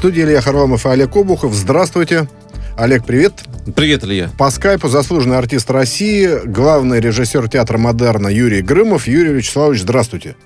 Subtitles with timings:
[0.00, 1.52] студии Илья Харламов и Олег Обухов.
[1.52, 2.26] Здравствуйте.
[2.78, 3.34] Олег, привет.
[3.76, 4.30] Привет, Илья.
[4.38, 9.06] По скайпу заслуженный артист России, главный режиссер театра «Модерна» Юрий Грымов.
[9.06, 10.36] Юрий Вячеславович, здравствуйте.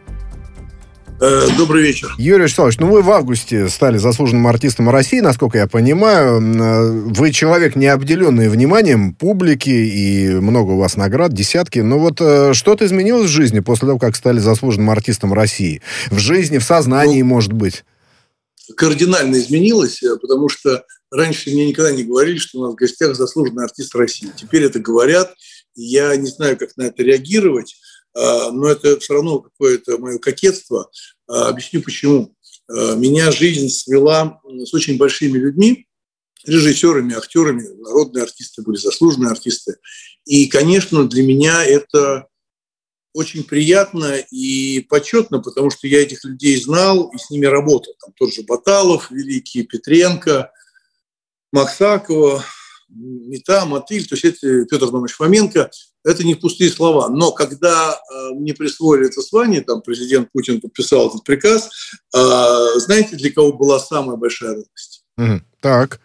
[1.21, 2.13] Э, добрый вечер.
[2.19, 6.41] Юрий Вячеславович, ну вы в августе стали заслуженным артистом России, насколько я понимаю.
[6.41, 11.79] Э, вы человек, не обделенный вниманием публики, и много у вас наград, десятки.
[11.79, 15.81] Но вот э, что-то изменилось в жизни после того, как стали заслуженным артистом России?
[16.11, 17.85] В жизни, в сознании, ну, может быть?
[18.77, 23.65] Кардинально изменилось, потому что раньше мне никогда не говорили, что у нас в гостях заслуженный
[23.65, 24.33] артист России.
[24.37, 25.35] Теперь это говорят.
[25.75, 27.77] Я не знаю, как на это реагировать.
[28.17, 30.91] А, но это все равно какое-то мое кокетство.
[31.27, 32.35] А, объясню почему.
[32.69, 35.87] Меня жизнь свела с очень большими людьми,
[36.47, 39.77] режиссерами, актерами, народные артисты были, заслуженные артисты.
[40.25, 42.27] И, конечно, для меня это
[43.15, 47.95] очень приятно и почетно, потому что я этих людей знал и с ними работал.
[48.01, 50.51] Там тот же Баталов, Великий, Петренко,
[51.53, 52.45] Максакова,
[52.89, 55.71] Мета, Мотыль, то есть это Петр Иванович Фоменко,
[56.05, 57.09] это не пустые слова.
[57.09, 61.71] Но когда э, мне присвоили это звание, там президент Путин подписал этот приказ,
[62.15, 65.05] э, знаете, для кого была самая большая радость?
[65.19, 66.01] Mm, так.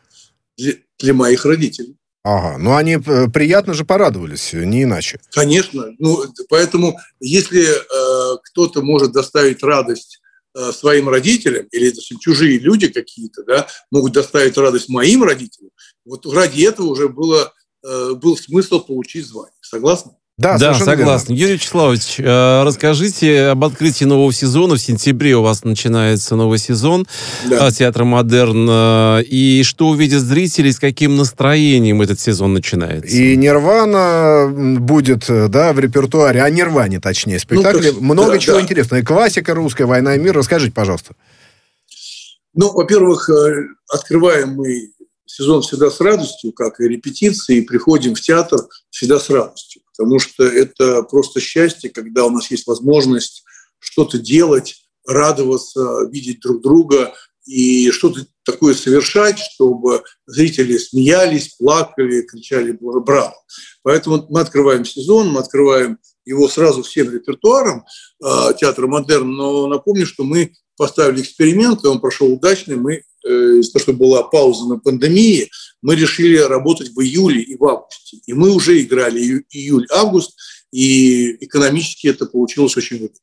[0.58, 1.98] Для, для моих родителей.
[2.23, 5.20] Ага, ну они э, приятно же порадовались, не иначе.
[5.31, 10.20] Конечно, ну поэтому если э, кто-то может доставить радость
[10.56, 15.70] Э, своим родителям, или это чужие люди какие-то, да, могут доставить радость моим родителям,
[16.06, 17.53] вот ради этого уже было,
[17.86, 19.54] э, был смысл получить звание.
[19.61, 20.14] Согласны?
[20.40, 21.28] Да, да согласен.
[21.28, 21.42] Верно.
[21.42, 24.76] Юрий Вячеславович, э, расскажите об открытии нового сезона.
[24.76, 27.06] В сентябре у вас начинается новый сезон
[27.45, 27.68] да.
[27.68, 28.67] Э, театра «Модерн».
[28.70, 33.14] Э, и что увидят зрители, с каким настроением этот сезон начинается?
[33.14, 37.92] И «Нирвана» будет да, в репертуаре, а «Нирване», точнее, спектакле.
[37.92, 38.62] Ну, Много да, чего да.
[38.62, 39.02] интересного.
[39.02, 40.38] И классика русская, «Война и мир».
[40.38, 41.16] Расскажите, пожалуйста.
[42.54, 43.30] Ну, во-первых,
[43.90, 44.94] открываем мы
[45.26, 49.69] сезон всегда с радостью, как и репетиции, и приходим в театр всегда с радостью
[49.99, 53.43] потому что это просто счастье, когда у нас есть возможность
[53.80, 57.14] что-то делать, радоваться, видеть друг друга
[57.45, 63.36] и что-то такое совершать, чтобы зрители смеялись, плакали, кричали «Браво!».
[63.83, 67.83] Поэтому мы открываем сезон, мы открываем его сразу всем репертуаром
[68.23, 73.72] э, театра «Модерн», но напомню, что мы поставили эксперимент, и он прошел удачно, мы из-за
[73.73, 75.50] того, что была пауза на пандемии,
[75.82, 78.17] мы решили работать в июле и в августе.
[78.26, 80.36] И мы уже играли июль-август,
[80.72, 83.20] и экономически это получилось очень выгодно.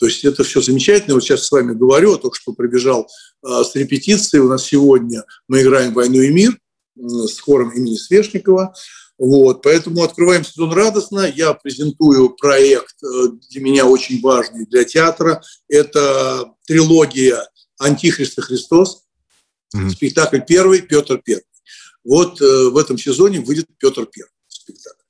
[0.00, 1.14] То есть это все замечательно.
[1.14, 3.06] Вот сейчас с вами говорю, только что прибежал
[3.46, 4.42] э, с репетицией.
[4.42, 6.58] У нас сегодня мы играем «Войну и мир»
[6.96, 8.74] с хором имени Свешникова.
[9.18, 11.30] Вот, поэтому открываем сезон радостно.
[11.30, 15.42] Я презентую проект э, для меня очень важный для театра.
[15.68, 17.46] Это трилогия
[17.78, 19.02] «Антихрист и Христос».
[19.74, 19.90] Mm-hmm.
[19.90, 21.44] Спектакль первый, Петр первый.
[22.04, 25.02] Вот э, в этом сезоне выйдет Петр первый спектакль.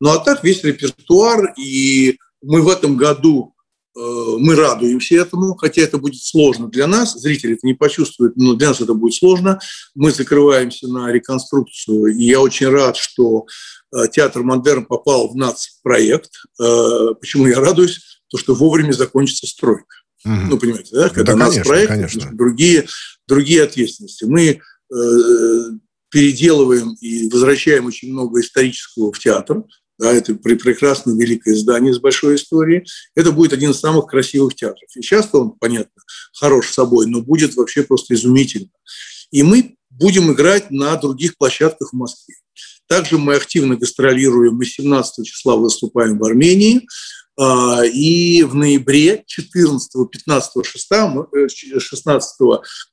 [0.00, 3.54] Ну а так весь репертуар, и мы в этом году
[3.96, 8.54] э, мы радуемся этому, хотя это будет сложно для нас, зрители это не почувствуют, но
[8.54, 9.58] для нас это будет сложно.
[9.94, 13.46] Мы закрываемся на реконструкцию, и я очень рад, что
[13.92, 16.30] э, театр «Модерн» попал в нацпроект.
[16.60, 18.00] Э, почему я радуюсь?
[18.28, 19.96] То, что вовремя закончится стройка.
[20.24, 20.34] Угу.
[20.50, 21.08] Ну, понимаете, да?
[21.08, 22.30] Когда да, конечно, проект, конечно.
[22.32, 22.86] другие,
[23.26, 24.24] другие ответственности.
[24.24, 24.60] Мы
[24.92, 25.70] э,
[26.10, 29.64] переделываем и возвращаем очень много исторического в театр.
[29.98, 32.86] Да, это прекрасное великое здание с большой историей.
[33.16, 34.88] Это будет один из самых красивых театров.
[34.94, 36.02] И часто он, понятно,
[36.38, 38.70] хорош собой, но будет вообще просто изумительно.
[39.32, 42.36] И мы будем играть на других площадках в Москве.
[42.86, 44.54] Также мы активно гастролируем.
[44.54, 46.86] Мы 17 числа выступаем в Армении.
[47.40, 52.40] А, и в ноябре, 14, 15, 16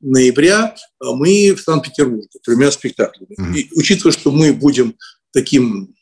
[0.02, 3.36] ноября а, мы в Санкт-Петербурге тремя спектаклями.
[3.40, 3.58] Mm-hmm.
[3.58, 4.96] И учитывая, что мы будем
[5.34, 5.96] таким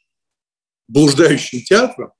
[0.90, 2.12] блуждающим театром,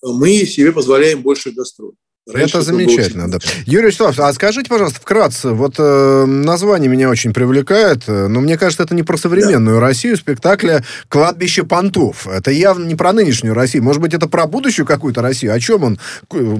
[0.00, 1.96] мы себе позволяем больше гастролей.
[2.26, 3.36] Раньше это замечательно, да.
[3.66, 8.56] Юрий Вячеславович, а скажите, пожалуйста, вкратце, вот э, название меня очень привлекает, э, но мне
[8.56, 9.86] кажется, это не про современную да.
[9.86, 12.26] Россию спектакля «Кладбище понтов».
[12.26, 13.82] Это явно не про нынешнюю Россию.
[13.82, 15.52] Может быть, это про будущую какую-то Россию?
[15.52, 15.98] О чем он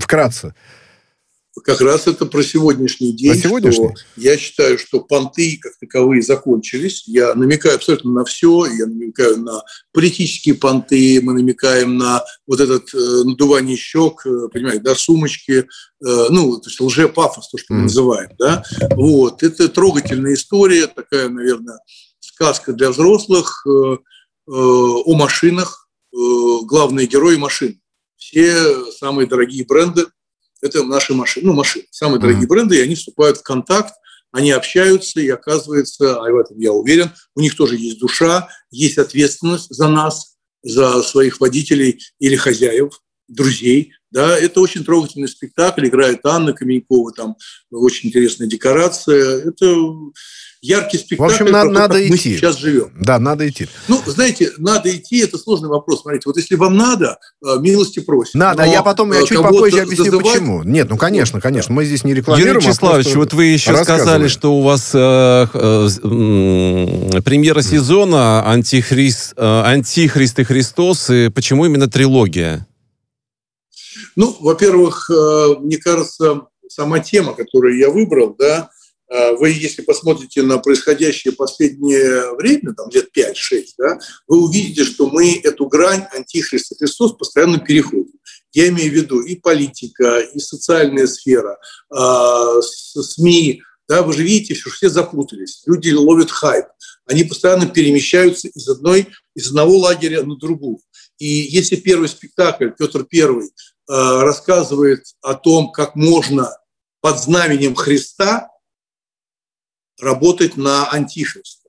[0.00, 0.54] вкратце?
[1.62, 3.32] Как раз это про сегодняшний день.
[3.32, 3.94] Про сегодняшний?
[3.94, 7.04] Что я считаю, что понты как таковые закончились.
[7.06, 8.66] Я намекаю абсолютно на все.
[8.66, 9.62] Я намекаю на
[9.92, 15.64] политические понты, мы намекаем на вот этот э, надувание щек, э, понимаете, да, сумочки, э,
[16.00, 18.64] ну, то есть лжепафос, то, что мы называем, да.
[18.96, 19.42] Вот.
[19.44, 21.78] Это трогательная история, такая, наверное,
[22.18, 23.98] сказка для взрослых э, э,
[24.48, 25.88] о машинах.
[26.12, 26.16] Э,
[26.64, 27.80] главные герои машин.
[28.16, 30.06] Все самые дорогие бренды–
[30.64, 33.94] это наши машины, ну, машины, самые дорогие бренды, и они вступают в контакт
[34.34, 38.98] они общаются, и оказывается, а в этом я уверен, у них тоже есть душа, есть
[38.98, 43.92] ответственность за нас, за своих водителей или хозяев, друзей.
[44.10, 47.36] Да, это очень трогательный спектакль, играет Анна Каменькова, там
[47.70, 49.50] очень интересная декорация.
[49.50, 49.66] Это
[50.64, 52.10] яркий спектакль, в общем, на, надо идти.
[52.10, 52.90] мы сейчас живем.
[52.98, 53.68] Да, надо идти.
[53.88, 56.02] Ну, знаете, надо идти, это сложный вопрос.
[56.02, 58.40] Смотрите, вот если вам надо, э, милости просим.
[58.40, 60.26] Надо, а я потом, я чуть попозже объясню, зазывать...
[60.26, 60.62] почему.
[60.62, 62.56] Нет, ну, конечно, конечно, мы здесь не рекламируем.
[62.56, 69.34] Юрий Вячеславович, а вот вы еще сказали, что у вас э, э, премьера сезона «Антихрист,
[69.36, 72.66] э, «Антихрист и Христос», и почему именно трилогия?
[74.16, 78.73] Ну, во-первых, э, мне кажется, сама тема, которую я выбрал, да, э,
[79.38, 85.40] вы, если посмотрите на происходящее последнее время, там лет 5-6, да, вы увидите, что мы
[85.42, 88.12] эту грань антихрист и Христос постоянно переходим.
[88.52, 91.58] Я имею в виду и политика, и социальная сфера,
[91.94, 96.66] э, СМИ, да, вы же видите, что все запутались, люди ловят хайп,
[97.06, 100.78] они постоянно перемещаются из, одной, из одного лагеря на другую.
[101.18, 103.50] И если первый спектакль, Петр Первый,
[103.86, 106.56] Э, рассказывает о том, как можно
[107.02, 108.48] под знаменем Христа
[110.00, 111.68] работать на антихриста.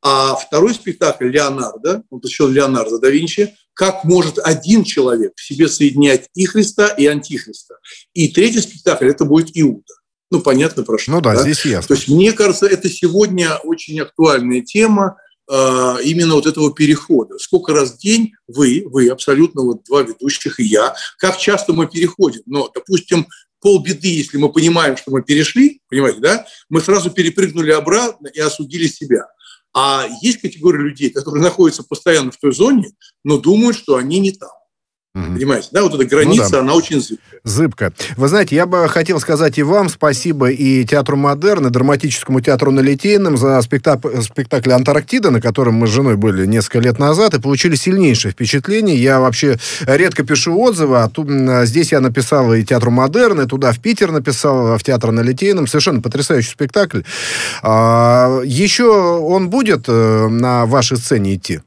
[0.00, 5.68] А второй спектакль Леонардо, он посвящен Леонардо да Винчи, как может один человек в себе
[5.68, 7.76] соединять и Христа, и антихриста.
[8.14, 9.82] И третий спектакль– это будет Иуда.
[10.30, 11.10] Ну, понятно про что.
[11.10, 11.88] Ну да, да, здесь ясно.
[11.88, 15.16] То есть, мне кажется, это сегодня очень актуальная тема–
[15.50, 17.38] а, именно вот этого перехода.
[17.38, 21.86] Сколько раз в день вы, вы абсолютно вот два ведущих и я, как часто мы
[21.86, 22.42] переходим.
[22.44, 23.26] Но, допустим,
[23.60, 28.86] полбеды, если мы понимаем, что мы перешли, понимаете, да, мы сразу перепрыгнули обратно и осудили
[28.86, 29.26] себя.
[29.74, 32.90] А есть категория людей, которые находятся постоянно в той зоне,
[33.24, 34.50] но думают, что они не там.
[35.14, 35.34] Угу.
[35.34, 36.60] Понимаете, да, вот эта граница, ну, да.
[36.60, 37.40] она очень зыбкая.
[37.42, 37.92] Зыбкая.
[38.16, 42.70] Вы знаете, я бы хотел сказать и вам спасибо, и Театру Модерн, и Драматическому театру
[42.70, 47.34] на Литейном за спектакль, спектакль «Антарктида», на котором мы с женой были несколько лет назад,
[47.34, 48.96] и получили сильнейшее впечатление.
[48.96, 51.28] Я вообще редко пишу отзывы, а тут,
[51.66, 55.66] здесь я написал и Театру Модерн, и туда в Питер написал, в Театр на Литейном.
[55.66, 57.00] Совершенно потрясающий спектакль.
[57.62, 61.60] А, еще он будет э, на вашей сцене идти?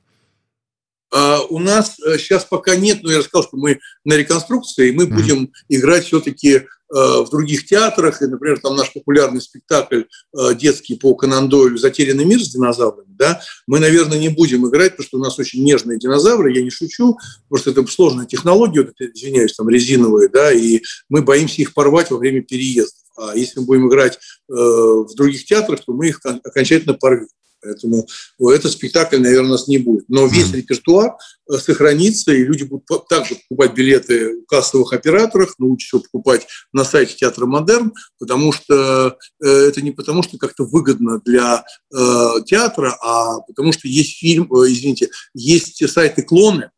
[1.11, 4.91] А у нас сейчас э, пока нет, но я рассказал, что мы на реконструкции, и
[4.91, 8.21] мы будем играть все-таки э, в других театрах.
[8.21, 13.09] И, например, там наш популярный спектакль э, детский по Конан Дойлю «Затерянный мир» с динозаврами.
[13.09, 13.41] Да?
[13.67, 17.17] Мы, наверное, не будем играть, потому что у нас очень нежные динозавры, я не шучу,
[17.49, 22.17] просто это сложная технология, вот извиняюсь, там резиновые, да, и мы боимся их порвать во
[22.17, 22.97] время переезда.
[23.17, 27.27] А если мы будем играть э, в других театрах, то мы их окончательно порвем.
[27.61, 28.07] Поэтому
[28.39, 30.05] этот спектакль, наверное, у нас не будет.
[30.07, 31.15] Но весь репертуар
[31.49, 37.15] э, сохранится, и люди будут также покупать билеты у кассовых операторов, научатся покупать на сайте
[37.15, 41.63] Театра Модерн, потому что э, это не потому, что как-то выгодно для
[41.93, 46.71] э, театра, а потому что есть фильм, извините, есть сайты-клоны.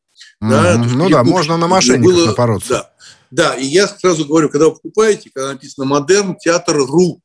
[0.44, 0.78] Mm-hmm.
[0.96, 2.70] Ну да, можно на мошенников было, напороться.
[2.70, 2.94] Да,
[3.32, 7.23] да, и я сразу говорю, когда вы покупаете, когда написано «Модерн», театр.ру,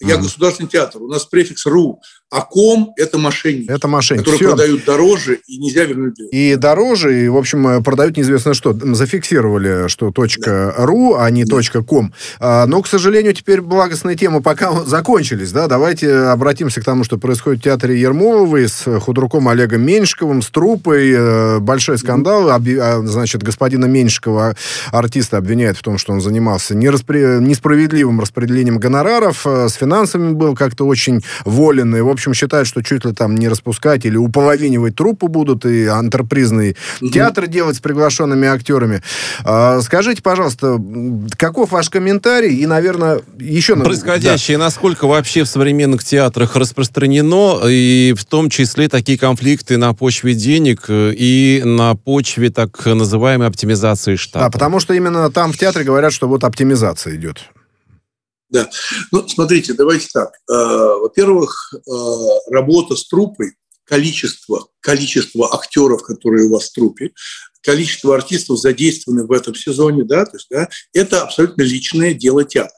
[0.00, 0.22] я mm-hmm.
[0.22, 3.70] государственный театр, у нас префикс РУ, а ком– это мошенники.
[3.70, 4.24] Это мошенники.
[4.24, 4.48] Которые Все.
[4.48, 6.34] продают дороже, и нельзя вернуть деньги.
[6.34, 8.74] И дороже, и, в общем, э, продают неизвестно что.
[8.74, 10.86] Зафиксировали, что точка да.
[10.86, 11.50] .ру, а не да.
[11.50, 12.12] точка .ком.
[12.40, 15.52] А, но, к сожалению, теперь благостные темы пока закончились.
[15.52, 15.68] Да?
[15.68, 21.12] Давайте обратимся к тому, что происходит в театре Ермоловой с худруком Олегом Меньшиковым, с трупой.
[21.12, 22.48] Э, большой скандал.
[22.48, 23.06] Mm-hmm.
[23.06, 24.56] Значит, господина Меньшикова
[24.90, 27.40] артиста обвиняют в том, что он занимался нераспри...
[27.40, 32.82] несправедливым распределением гонораров, э, с финансами был как-то очень волен, и, в общем, считают, что
[32.82, 37.10] чуть ли там не распускать или уполовинивать труппу будут, и антрепризный угу.
[37.10, 39.02] театр делать с приглашенными актерами.
[39.44, 40.80] А, скажите, пожалуйста,
[41.38, 42.56] каков ваш комментарий?
[42.56, 43.76] И, наверное, еще...
[43.76, 44.64] Происходящее, да.
[44.64, 50.86] насколько вообще в современных театрах распространено, и в том числе такие конфликты на почве денег
[50.88, 54.46] и на почве так называемой оптимизации штата?
[54.46, 57.44] Да, потому что именно там в театре говорят, что вот оптимизация идет.
[58.48, 58.70] Да.
[59.10, 60.32] Ну, смотрите, давайте так.
[60.48, 60.54] Э,
[61.00, 61.90] во-первых, э,
[62.50, 67.12] работа с трупой, количество, количество актеров, которые у вас в трупе,
[67.62, 72.76] количество артистов, задействованных в этом сезоне, да, то есть, да, это абсолютно личное дело театра.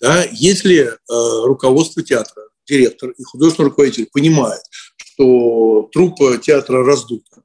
[0.00, 4.62] Да, если э, руководство театра, директор и художественный руководитель понимает,
[4.96, 7.42] что труппа театра раздута,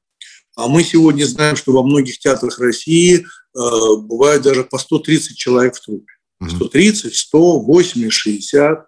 [0.56, 3.24] а мы сегодня знаем, что во многих театрах России э,
[3.54, 6.17] бывает даже по 130 человек в трупе.
[6.46, 8.86] 130, 100, 80, 60.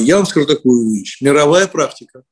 [0.00, 1.20] Я вам скажу такую вещь.
[1.20, 2.22] Мировая практика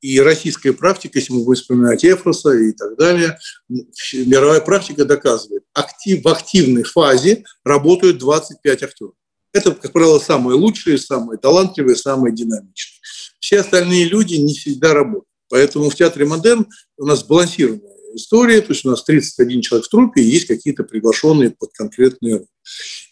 [0.00, 3.38] и российская практика, если мы будем вспоминать Эфроса и так далее,
[3.68, 9.14] мировая практика доказывает, актив, в активной фазе работают 25 актеров.
[9.52, 13.00] Это, как правило, самые лучшие, самые талантливые, самые динамичные.
[13.38, 15.28] Все остальные люди не всегда работают.
[15.48, 16.66] Поэтому в театре «Модерн»
[16.98, 20.84] у нас балансированная история, то есть у нас 31 человек в трупе, и есть какие-то
[20.84, 22.46] приглашенные под конкретные роли.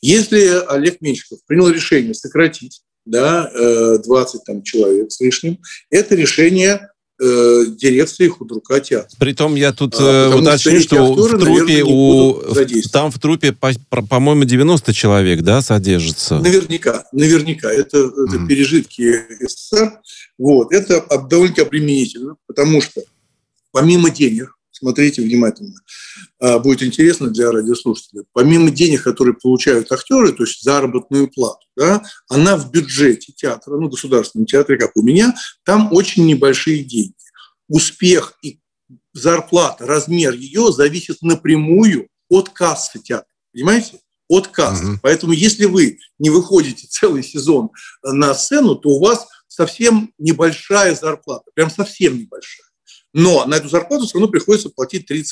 [0.00, 3.50] Если Олег Меньшиков принял решение сократить да,
[4.04, 5.58] 20 э, там, человек с лишним,
[5.90, 6.90] это решение
[7.20, 9.10] э, дирекции худрука театра.
[9.18, 13.52] Притом я тут а, э, уточню, что, актеры, в трупе наверное, у там в трупе,
[13.52, 16.38] по, по-моему, 90 человек, да, содержится.
[16.38, 17.72] Наверняка, наверняка.
[17.72, 18.28] Это, mm.
[18.28, 20.00] это пережитки СССР.
[20.38, 20.72] Вот.
[20.72, 23.02] Это довольно обременительно, потому что
[23.72, 25.76] помимо денег, смотрите внимательно,
[26.40, 28.24] а, будет интересно для радиослушателей.
[28.32, 33.88] Помимо денег, которые получают актеры, то есть заработную плату, да, она в бюджете театра, ну,
[33.88, 35.34] государственном театре, как у меня,
[35.64, 37.14] там очень небольшие деньги.
[37.68, 38.58] Успех и
[39.14, 43.28] зарплата, размер ее зависит напрямую от кассы театра.
[43.52, 44.00] Понимаете?
[44.28, 44.84] От кассы.
[44.84, 44.98] Угу.
[45.02, 47.70] Поэтому если вы не выходите целый сезон
[48.02, 52.71] на сцену, то у вас совсем небольшая зарплата, прям совсем небольшая.
[53.12, 55.24] Но на эту зарплату все равно приходится платить 30%.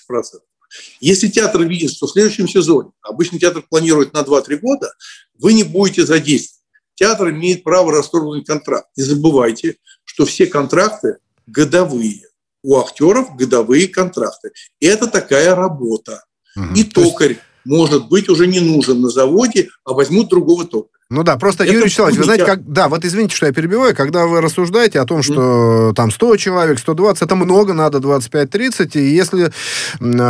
[1.01, 4.93] Если театр видит, что в следующем сезоне, обычно театр планирует на 2-3 года,
[5.39, 6.61] вы не будете задействованы.
[6.95, 8.89] Театр имеет право расторгнуть контракт.
[8.97, 12.27] Не забывайте, что все контракты годовые.
[12.63, 14.53] У актеров годовые контракты.
[14.81, 16.25] Это такая работа.
[16.57, 16.75] Угу.
[16.75, 21.00] И токарь может быть уже не нужен на заводе, а возьмут другого токаря.
[21.11, 23.97] Ну да, просто, это Юрий Вячеславович, вы знаете, как, да, вот извините, что я перебиваю,
[23.97, 25.95] когда вы рассуждаете о том, что mm.
[25.95, 29.51] там 100 человек, 120, это много, надо 25-30, и если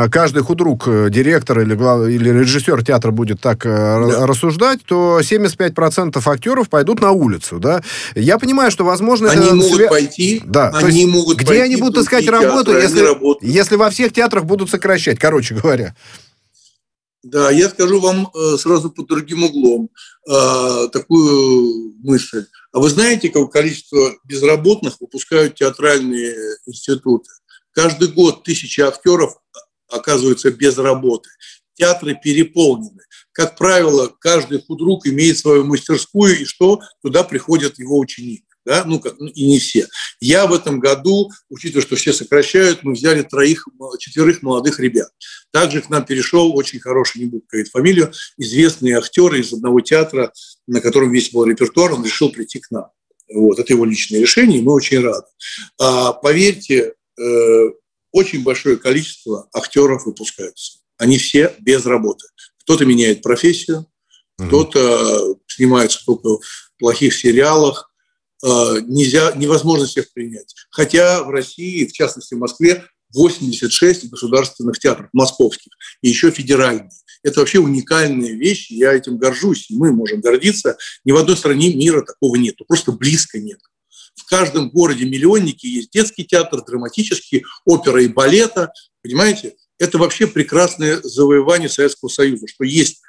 [0.08, 4.26] каждый худрук, э, директор или, глав, или режиссер театра будет так э, да.
[4.26, 7.82] рассуждать, то 75% актеров пойдут на улицу, да.
[8.14, 9.54] Я понимаю, что, возможно, они это...
[9.56, 13.06] могут пойти, да, они могут где пойти, они будут искать работу, если,
[13.42, 15.94] если во всех театрах будут сокращать, короче говоря.
[17.22, 19.90] Да, я скажу вам э, сразу под другим углом
[20.26, 22.46] э, такую мысль.
[22.72, 26.34] А вы знаете, какое количество безработных выпускают театральные
[26.64, 27.28] институты?
[27.72, 29.36] Каждый год тысячи актеров
[29.88, 31.28] оказываются без работы.
[31.74, 33.02] Театры переполнены.
[33.32, 36.80] Как правило, каждый худрук имеет свою мастерскую, и что?
[37.02, 39.88] Туда приходит его ученик да, ну, как, ну, и не все.
[40.20, 43.66] Я в этом году, учитывая, что все сокращают, мы взяли троих,
[43.98, 45.10] четверых молодых ребят.
[45.50, 50.32] Также к нам перешел очень хороший, не буду говорить фамилию, известный актер из одного театра,
[50.66, 52.88] на котором весь был репертуар, он решил прийти к нам.
[53.32, 55.26] Вот, это его личное решение, и мы очень рады.
[55.78, 57.70] А, поверьте, э,
[58.12, 60.80] очень большое количество актеров выпускаются.
[60.98, 62.26] Они все без работы.
[62.62, 63.86] Кто-то меняет профессию,
[64.36, 67.89] кто-то снимается только в плохих сериалах, Э,
[68.42, 70.54] нельзя, невозможно всех принять.
[70.70, 76.90] Хотя в России, в частности в Москве, 86 государственных театров московских и еще федеральные.
[77.22, 80.78] Это вообще уникальная вещь, я этим горжусь, и мы можем гордиться.
[81.04, 83.58] Ни в одной стране мира такого нет, просто близко нет.
[84.14, 88.72] В каждом городе миллионники есть детский театр, драматический, опера и балета.
[89.02, 89.56] Понимаете?
[89.78, 93.00] Это вообще прекрасное завоевание Советского Союза, что есть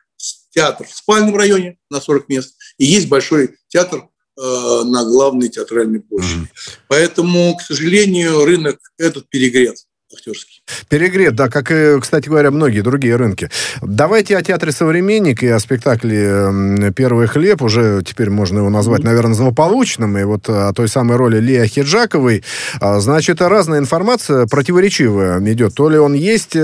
[0.51, 4.07] театр в спальном районе на 40 мест, и есть большой театр
[4.41, 6.49] на главной театральной площади.
[6.87, 9.77] Поэтому, к сожалению, рынок этот перегрет
[10.13, 10.63] актерский.
[10.89, 13.49] Перегрет, да, как и, кстати говоря, многие другие рынки.
[13.81, 17.61] Давайте о театре «Современник» и о спектакле «Первый хлеб».
[17.61, 20.17] Уже теперь можно его назвать, наверное, злополучным.
[20.17, 22.43] И вот о той самой роли Лии Хиджаковой.
[22.79, 25.75] А, значит, разная информация противоречивая идет.
[25.75, 26.59] То ли он есть э,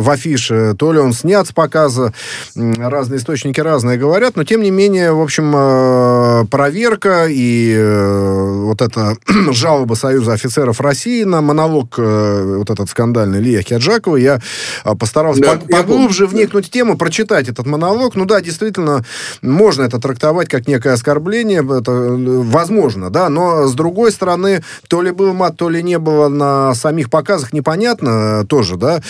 [0.00, 2.12] в афише, то ли он снят с показа.
[2.54, 4.36] Разные источники разные говорят.
[4.36, 9.16] Но, тем не менее, в общем, э, проверка и э, вот эта
[9.52, 11.98] жалоба Союза офицеров России на монолог
[12.42, 14.40] вот этот скандальный Лия Хиджакова, я
[14.84, 18.14] а, постарался да, поглубже вникнуть в тему, прочитать этот монолог.
[18.14, 19.04] Ну да, действительно,
[19.42, 25.10] можно это трактовать как некое оскорбление, это возможно, да, но с другой стороны, то ли
[25.10, 29.02] был мат, то ли не было на самих показах, непонятно тоже, да,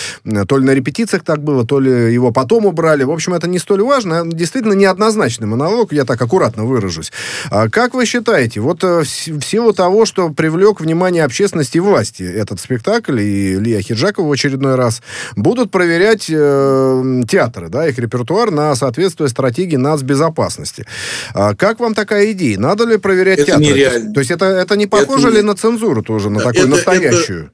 [0.47, 3.05] то ли на репетициях так было, то ли его потом убрали.
[3.05, 4.23] В общем, это не столь важно.
[4.25, 7.13] Действительно, неоднозначный монолог, я так аккуратно выражусь.
[7.51, 12.23] А как вы считаете, вот э, в силу того, что привлек внимание общественности и власти
[12.23, 15.03] этот спектакль, и Лия Хиджакова в очередной раз,
[15.37, 20.87] будут проверять э, театры, да, их репертуар на соответствие стратегии нацбезопасности.
[21.33, 22.59] А как вам такая идея?
[22.59, 23.65] Надо ли проверять это театры?
[23.65, 24.13] Нереально.
[24.13, 25.49] То есть это, это не похоже это ли не...
[25.49, 27.45] на цензуру тоже, на да, такую это, настоящую?
[27.45, 27.53] Это...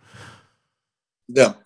[1.29, 1.57] Да.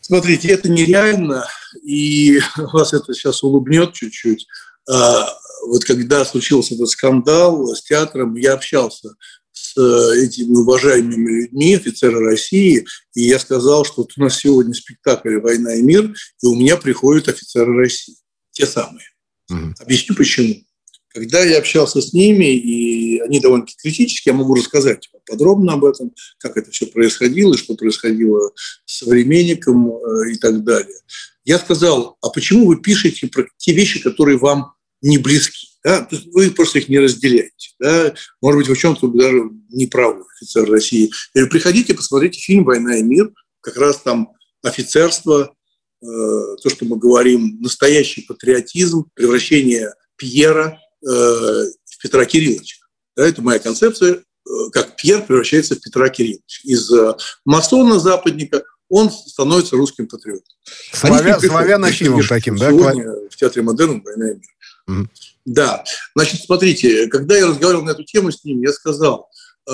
[0.00, 1.46] Смотрите, это нереально,
[1.82, 4.46] и вас это сейчас улыбнет чуть-чуть.
[4.90, 5.28] А,
[5.66, 9.14] вот когда случился этот скандал с театром, я общался
[9.74, 14.74] с э, этими уважаемыми людьми, офицеры России, и я сказал, что вот у нас сегодня
[14.74, 18.16] спектакль «Война и мир», и у меня приходят офицеры России,
[18.52, 19.06] те самые.
[19.50, 19.74] Угу.
[19.80, 20.54] Объясню почему.
[21.08, 26.12] Когда я общался с ними, и они довольно-таки критически, я могу рассказать подробно об этом,
[26.38, 28.50] как это все происходило, что происходило
[28.84, 30.96] с современником э, и так далее.
[31.44, 35.63] Я сказал, а почему вы пишете про те вещи, которые вам не близки?
[35.84, 36.08] Да?
[36.32, 37.70] Вы просто их не разделяете.
[37.78, 38.14] Да?
[38.40, 41.10] Может быть, вы в чем-то даже не правы, офицер России.
[41.34, 45.54] Я говорю, приходите, посмотрите фильм «Война и мир», как раз там офицерство,
[46.02, 52.76] э, то, что мы говорим, настоящий патриотизм, превращение Пьера э, в Петра Кирилловича.
[53.16, 56.60] Да, это моя концепция, э, как Пьер превращается в Петра Кирилловича.
[56.64, 57.14] Из э,
[57.44, 60.54] масона-западника он становится русским патриотом.
[60.92, 62.70] Славя, славянофилом таким, да?
[62.70, 64.53] Сегодня в Театре Модерн «Война и мир».
[65.44, 65.84] Да.
[66.14, 69.28] Значит, смотрите, когда я разговаривал на эту тему с ним, я сказал,
[69.68, 69.72] э,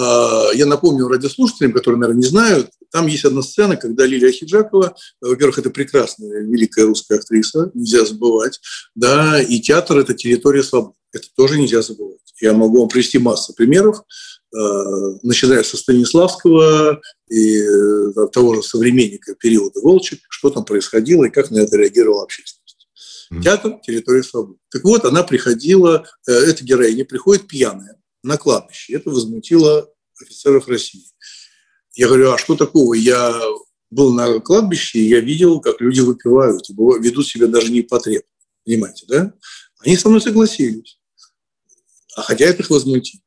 [0.55, 5.59] я напомню радиослушателям, которые, наверное, не знают, там есть одна сцена, когда Лилия Хиджакова, во-первых,
[5.59, 8.61] это прекрасная, великая русская актриса, нельзя забывать,
[8.95, 12.19] да, и театр– это территория свободы, это тоже нельзя забывать.
[12.41, 14.59] Я могу вам привести массу примеров, э,
[15.23, 21.51] начиная со Станиславского и э, того же современника периода Волчек, что там происходило и как
[21.51, 22.60] на это реагировала общественность.
[23.31, 24.59] Театр– территория свободы.
[24.71, 28.95] Так вот, она приходила, э, эта героиня приходит пьяная на кладбище.
[28.95, 29.89] Это возмутило
[30.21, 31.05] офицеров России.
[31.95, 32.95] Я говорю, а что такого?
[32.95, 33.41] Я
[33.91, 38.23] был на кладбище, и я видел, как люди выпивают, ведут себя даже не потреб.
[38.65, 39.33] Понимаете, да?
[39.79, 41.01] Они со мной согласились.
[42.17, 43.23] А хотя это их возмутило.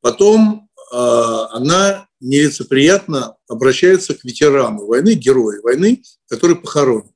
[0.00, 7.15] Потом э, она нелицеприятно обращается к ветерану войны, герою войны, который похоронен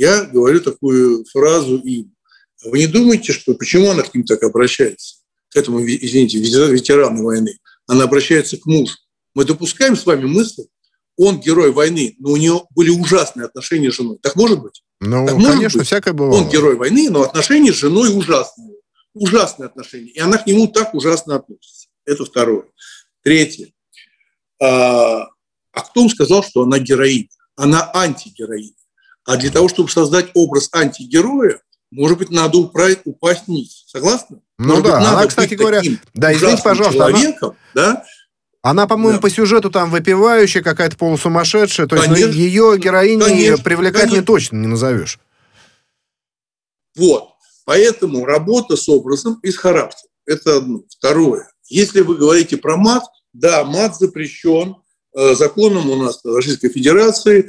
[0.00, 2.14] я говорю такую фразу им.
[2.64, 5.16] Вы не думаете, что почему она к ним так обращается?
[5.50, 7.58] К этому, извините, ветерану войны.
[7.86, 8.94] Она обращается к мужу.
[9.34, 10.62] Мы допускаем с вами мысль,
[11.18, 14.18] он герой войны, но у него были ужасные отношения с женой.
[14.22, 14.82] Так может быть?
[15.00, 15.86] Ну, так конечно, быть?
[15.86, 16.34] всякое бывало.
[16.34, 18.76] Он герой войны, но отношения с женой ужасные.
[19.12, 20.12] Ужасные отношения.
[20.12, 21.88] И она к нему так ужасно относится.
[22.06, 22.64] Это второе.
[23.22, 23.70] Третье.
[24.62, 25.26] А,
[25.72, 27.28] а кто сказал, что она героиня?
[27.54, 28.72] Она антигероиня.
[29.24, 33.84] А для того, чтобы создать образ антигероя, может быть, надо упасть, упасть вниз.
[33.86, 34.40] Согласны?
[34.58, 35.82] Ну может да, быть, надо она, кстати говоря,
[36.14, 37.94] да, извините, пожалуйста, человеком, она...
[37.94, 38.04] да,
[38.62, 39.22] она, по-моему, да.
[39.22, 41.86] по сюжету там выпивающая, какая-то полусумасшедшая.
[41.86, 44.26] То конечно, есть ну, ее героиней конечно, привлекательной конечно.
[44.26, 45.18] точно не назовешь.
[46.96, 47.30] Вот.
[47.64, 50.10] Поэтому работа с образом и с характером.
[50.26, 50.82] Это одно.
[50.90, 51.50] Второе.
[51.68, 54.76] Если вы говорите про мат, да, мат запрещен
[55.16, 57.48] э, законом у нас Российской Федерации.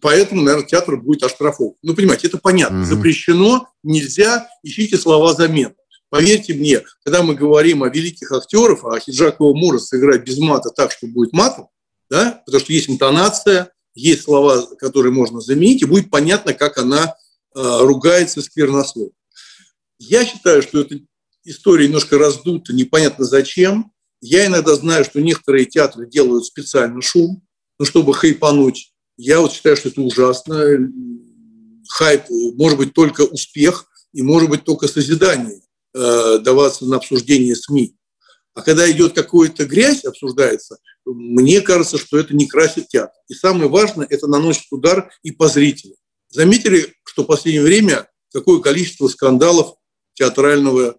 [0.00, 1.74] Поэтому, наверное, театр будет оштрафован.
[1.82, 2.80] Ну, понимаете, это понятно.
[2.80, 2.86] Угу.
[2.86, 5.74] Запрещено, нельзя, ищите слова замен.
[6.10, 10.92] Поверьте мне, когда мы говорим о великих актерах, а Хиджакова Мура сыграть без мата так,
[10.92, 11.68] что будет матом,
[12.08, 17.16] да, потому что есть интонация, есть слова, которые можно заменить, и будет понятно, как она
[17.54, 19.12] э, ругается сквернословно.
[19.98, 21.00] Я считаю, что эта
[21.44, 23.92] история немножко раздута, непонятно зачем.
[24.20, 27.42] Я иногда знаю, что некоторые театры делают специально шум,
[27.78, 30.90] ну, чтобы хайпануть я вот считаю, что это ужасно.
[31.88, 32.22] Хайп
[32.56, 35.60] может быть только успех и может быть только созидание
[35.94, 37.96] э, даваться на обсуждение СМИ.
[38.54, 43.14] А когда идет какая-то грязь, обсуждается, мне кажется, что это не красит театр.
[43.28, 45.96] И самое важное, это наносит удар и по зрителю.
[46.30, 49.74] Заметили, что в последнее время какое количество скандалов
[50.14, 50.98] театрального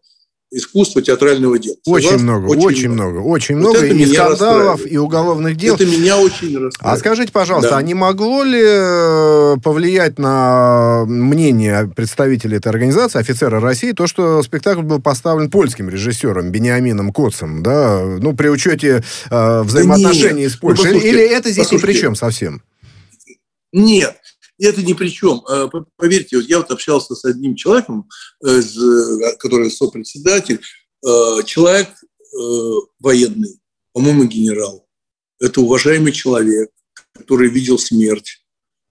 [0.56, 1.76] искусства театрального дела.
[1.86, 2.32] Очень Согласны?
[2.32, 3.18] много, очень, очень много.
[3.18, 5.76] очень вот много и скандалов, и уголовных дел.
[5.76, 6.76] Это меня очень расстраивает.
[6.80, 7.78] А скажите, пожалуйста, да.
[7.78, 14.42] а не могло ли э, повлиять на мнение представителей этой организации, офицера России, то, что
[14.44, 20.56] спектакль был поставлен польским режиссером Бениамином Коцем, да, ну, при учете э, взаимоотношений да с
[20.56, 20.94] Польшей?
[20.94, 22.62] Ну, или это здесь ни при чем совсем?
[23.74, 24.16] Нет,
[24.58, 25.44] и это ни при чем.
[25.50, 28.08] Э, поверьте, вот я вот общался с одним человеком,
[28.44, 28.62] э,
[29.40, 30.62] который сопредседатель,
[31.06, 31.90] э, человек
[33.00, 33.62] военный,
[33.94, 34.90] по-моему, генерал.
[35.40, 36.70] Это уважаемый человек,
[37.14, 38.44] который видел смерть,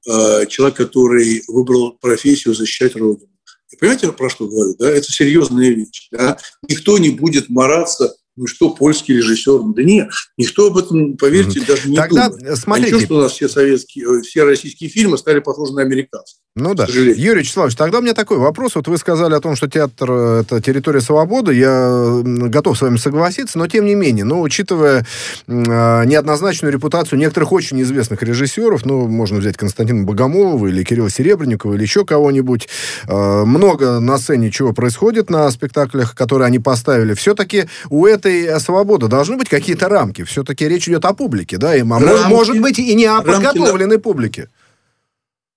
[0.03, 3.31] человек, который выбрал профессию защищать Родину.
[3.71, 4.75] И понимаете, про что говорю?
[4.79, 4.91] Да?
[4.91, 6.09] Это серьезная вещь.
[6.11, 6.39] Да?
[6.67, 9.61] Никто не будет мараться ну что, польский режиссер?
[9.75, 11.67] Да нет, никто об этом, поверьте, mm-hmm.
[11.67, 12.59] даже не Тогда, думает.
[12.59, 12.89] смотрите...
[12.89, 16.45] А ничего, что у нас все советские, все российские фильмы стали похожи на американские.
[16.57, 16.87] Ну да.
[16.89, 18.77] Юрий Вячеславович, тогда у меня такой вопрос.
[18.77, 21.53] Вот вы сказали о том, что театр– это территория свободы.
[21.53, 25.05] Я готов с вами согласиться, но тем не менее, ну, учитывая
[25.49, 31.75] э, неоднозначную репутацию некоторых очень известных режиссеров, ну, можно взять Константина Богомолова или Кирилла Серебренникова
[31.75, 32.69] или еще кого-нибудь,
[33.09, 37.15] э, много на сцене чего происходит на спектаклях, которые они поставили.
[37.15, 40.25] Все-таки у этой свободы должны быть какие-то рамки.
[40.25, 44.03] Все-таки речь идет о публике, да, и, рамки, может быть, и не о подготовленной рамки,
[44.03, 44.51] публике.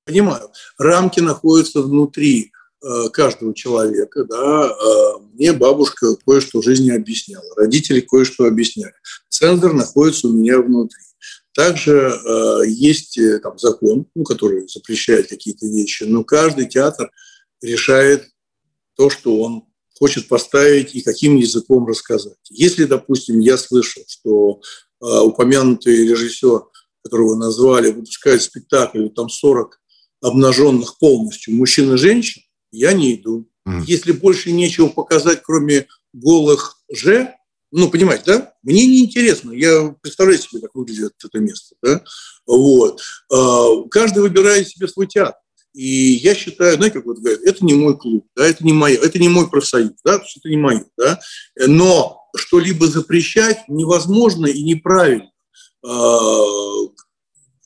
[0.05, 0.49] Понимаю.
[0.77, 2.51] Рамки находятся внутри
[2.83, 8.93] э, каждого человека, да, э, мне бабушка кое-что в жизни объясняла, родители кое-что объясняли.
[9.29, 11.01] Центр находится у меня внутри.
[11.53, 17.09] Также э, есть э, там, закон, ну, который запрещает какие-то вещи, но каждый театр
[17.61, 18.27] решает
[18.95, 19.66] то, что он
[19.97, 22.37] хочет поставить и каким языком рассказать.
[22.49, 24.61] Если, допустим, я слышал, что
[25.01, 26.63] э, упомянутый режиссер,
[27.03, 29.79] которого назвали, выпускает спектакль, там 40
[30.21, 33.49] обнаженных полностью мужчин и женщин, я не иду.
[33.67, 33.83] Mm.
[33.85, 37.33] Если больше нечего показать, кроме голых же,
[37.71, 38.53] ну, понимаете, да?
[38.63, 39.51] Мне неинтересно.
[39.51, 41.75] Я представляю себе, как выглядит это место.
[41.83, 42.01] Да?
[42.45, 43.01] Вот.
[43.31, 45.39] А, каждый выбирает себе свой театр.
[45.77, 48.97] И я считаю, знаете, как вот говорят, это не мой клуб, да, это не мое,
[48.97, 51.19] это не мой профсоюз, да, это не мое, да.
[51.67, 55.29] Но что-либо запрещать невозможно и неправильно.
[55.85, 56.41] А,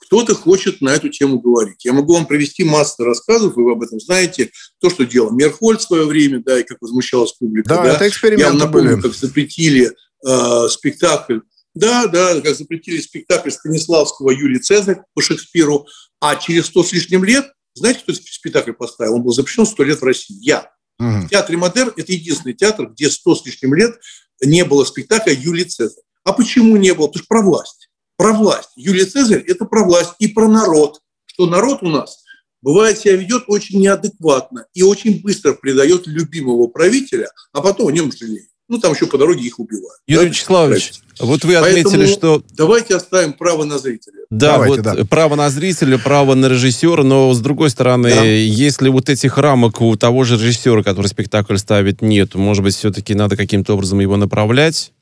[0.02, 1.86] кто-то хочет на эту тему говорить.
[1.86, 4.52] Я могу вам привести массу рассказов, вы об этом знаете.
[4.82, 7.69] То, что делал Мерхольд в свое время, да, и как возмущалась публика.
[7.69, 7.95] Да, да.
[7.95, 9.02] это эксперименты Я вам напомню, были.
[9.04, 9.95] как запретили
[10.28, 11.39] э, спектакль
[11.74, 15.88] да, да, как запретили спектакль Станиславского Юлий Цезарь по Шекспиру,
[16.19, 19.16] а через сто с лишним лет, знаете, кто спектакль поставил?
[19.16, 20.38] Он был запрещен сто лет в России.
[20.42, 20.72] Я.
[21.00, 21.26] Угу.
[21.26, 24.00] В театре Модерн– это единственный театр, где сто с лишним лет
[24.44, 26.04] не было спектакля Юлий Цезарь.
[26.24, 27.08] А почему не было?
[27.08, 28.70] Потому что про власть про власть.
[28.76, 31.00] Юлий Цезарь– это про власть и про народ.
[31.26, 32.24] Что народ у нас
[32.62, 38.12] бывает себя ведет очень неадекватно и очень быстро предает любимого правителя, а потом о нем
[38.12, 38.51] жалеет.
[38.72, 40.00] Ну, там еще по дороге их убивают.
[40.08, 40.30] Юрий да?
[40.30, 42.44] Вячеславович, вот вы отметили, Поэтому что...
[42.52, 44.24] Давайте оставим право на зрителя.
[44.30, 45.06] Да, давайте, вот да.
[45.06, 48.24] право на зрителя, право на режиссера, но, с другой стороны, да.
[48.24, 53.14] если вот этих рамок у того же режиссера, который спектакль ставит, нет, может быть, все-таки
[53.14, 54.94] надо каким-то образом его направлять?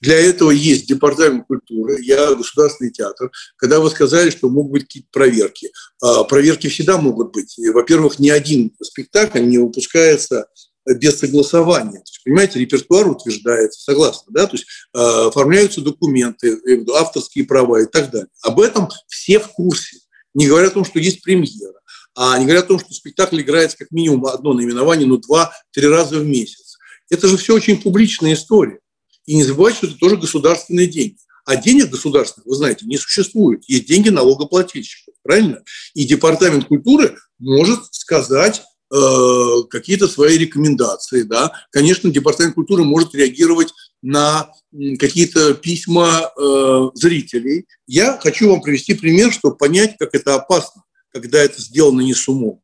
[0.00, 3.30] Для этого есть департамент культуры, я государственный театр.
[3.54, 5.70] Когда вы сказали, что могут быть какие-то проверки,
[6.02, 7.54] а, проверки всегда могут быть.
[7.72, 10.46] Во-первых, ни один спектакль не выпускается
[10.94, 11.98] без согласования.
[11.98, 16.60] То есть, понимаете, репертуар утверждается, согласно, да, то есть э, оформляются документы,
[16.94, 18.28] авторские права и так далее.
[18.42, 19.98] Об этом все в курсе.
[20.34, 21.80] Не говоря о том, что есть премьера,
[22.14, 26.18] а не говоря о том, что спектакль играется как минимум одно наименование, ну, два-три раза
[26.18, 26.76] в месяц.
[27.08, 28.78] Это же все очень публичная история.
[29.26, 31.16] И не забывайте, что это тоже государственные деньги.
[31.44, 33.64] А денег государственных, вы знаете, не существует.
[33.66, 35.62] Есть деньги налогоплательщиков, правильно?
[35.94, 41.22] И Департамент культуры может сказать э, какие-то свои рекомендации.
[41.22, 41.52] Да?
[41.70, 43.72] Конечно, Департамент культуры может реагировать
[44.02, 44.50] на
[44.98, 47.66] какие-то письма э, зрителей.
[47.86, 52.28] Я хочу вам привести пример, чтобы понять, как это опасно, когда это сделано не с
[52.28, 52.62] умом.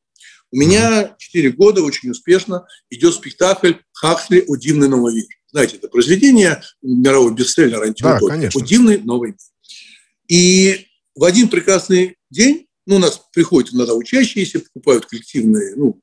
[0.52, 4.44] У меня 4 года очень успешно идет спектакль «Хаксли.
[4.46, 5.26] О дивный новый мир».
[5.50, 8.28] Знаете, это произведение мировой бестселлер антиутопия.
[8.28, 8.60] Да, конечно.
[8.60, 9.38] «О дивный новый мир».
[10.28, 16.00] И в один прекрасный день ну, у нас приходят иногда учащиеся, покупают коллективные ну,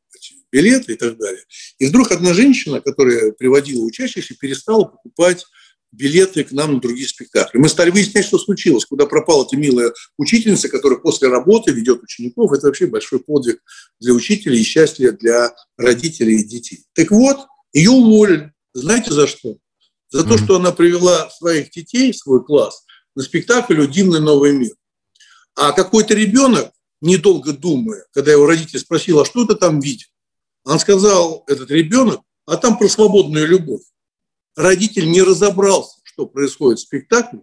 [0.54, 1.44] билеты и так далее.
[1.80, 5.46] И вдруг одна женщина, которая приводила учащихся, перестала покупать
[5.92, 7.58] билеты к нам на другие спектакли.
[7.58, 12.52] Мы стали выяснять, что случилось, куда пропала эта милая учительница, которая после работы ведет учеников.
[12.52, 13.62] Это вообще большой подвиг
[14.00, 16.86] для учителей и счастье для родителей и детей.
[16.94, 17.38] Так вот,
[17.74, 18.54] ее уволили.
[18.74, 19.58] Знаете за что?
[20.10, 22.86] За то, что она привела своих детей, свой класс,
[23.16, 24.74] на спектакль «Удивный новый мир».
[25.56, 30.08] А какой-то ребенок, недолго думая, когда его родители спросили, а что ты там видел?
[30.66, 33.84] Он сказал, этот ребенок, а там про свободную любовь
[34.56, 37.42] родитель не разобрался, что происходит в спектакле,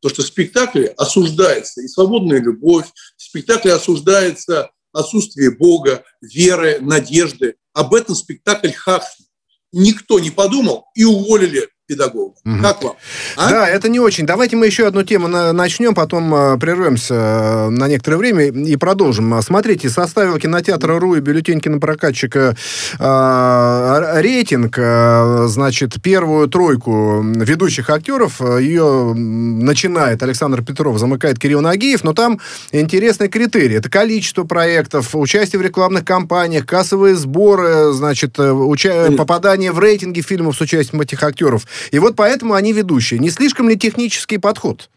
[0.00, 7.56] то что в спектакле осуждается и свободная любовь, в спектакле осуждается отсутствие Бога, веры, надежды.
[7.72, 9.26] Об этом спектакль Хаксли.
[9.72, 12.34] Никто не подумал и уволили педагогов.
[12.44, 12.62] Угу.
[12.62, 12.94] Как вам?
[13.36, 13.50] А?
[13.50, 14.24] Да, это не очень.
[14.24, 18.76] Давайте мы еще одну тему на начнем, потом э, прервемся э, на некоторое время и
[18.76, 19.42] продолжим.
[19.42, 22.54] Смотрите, составил кинотеатр РУ и бюллетень кинопрокатчика
[22.98, 28.40] э, рейтинг, э, значит, первую тройку ведущих актеров.
[28.40, 32.38] Ее начинает Александр Петров, замыкает Кирилл Нагиев, но там
[32.70, 33.74] интересный критерий.
[33.74, 40.20] Это количество проектов, участие в рекламных кампаниях, кассовые сборы, значит, э, уча- попадание в рейтинги
[40.20, 41.66] фильмов с участием этих актеров.
[41.90, 43.20] И вот поэтому они ведущие.
[43.20, 44.90] Не слишком ли технический подход?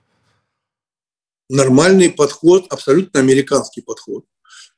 [1.50, 4.26] Нормальный подход, абсолютно американский подход.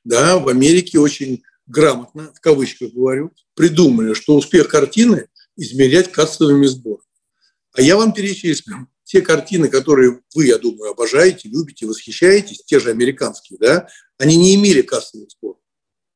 [0.04, 7.02] Да, в Америке очень грамотно, в кавычках говорю, придумали, что успех картины измерять кассовыми сборами.
[7.74, 12.90] А я вам перечислю те картины, которые вы, я думаю, обожаете, любите, восхищаетесь, те же
[12.90, 13.88] американские, да,
[14.18, 15.60] они не имели кассовых сборов.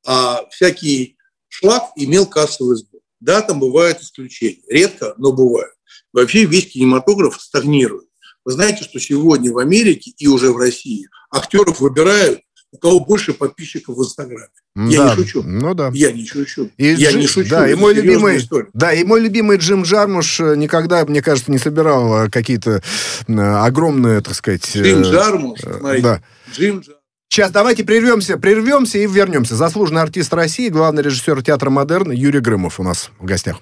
[0.06, 3.02] А всякий шлак имел кассовый сбор.
[3.19, 4.63] Да, там бывают исключения.
[4.67, 5.73] Редко, но бывают.
[6.13, 8.06] Вообще весь кинематограф стагнирует.
[8.45, 12.39] Вы знаете, что сегодня в Америке и уже в России актеров выбирают
[12.72, 14.50] у кого больше подписчиков в Инстаграме.
[14.76, 14.84] Да.
[14.86, 15.43] Я не шучу.
[15.43, 15.89] Ну да.
[15.93, 16.69] Я не шучу.
[16.78, 17.50] И я Джи- не шучу.
[17.50, 18.67] Да, и Это мой серьезная любимый, история.
[18.74, 22.82] да, и мой любимый Джим Джармуш э, никогда, мне кажется, не собирал э, какие-то
[23.28, 24.69] э, огромные, так сказать...
[24.76, 26.04] Джим Джармуш, смотрите.
[26.04, 26.22] да.
[26.54, 26.95] Джим Джармуш.
[27.32, 29.56] Сейчас давайте прервемся, прервемся и вернемся.
[29.56, 33.62] Заслуженный артист России, главный режиссер театра «Модерн» Юрий Грымов у нас в гостях.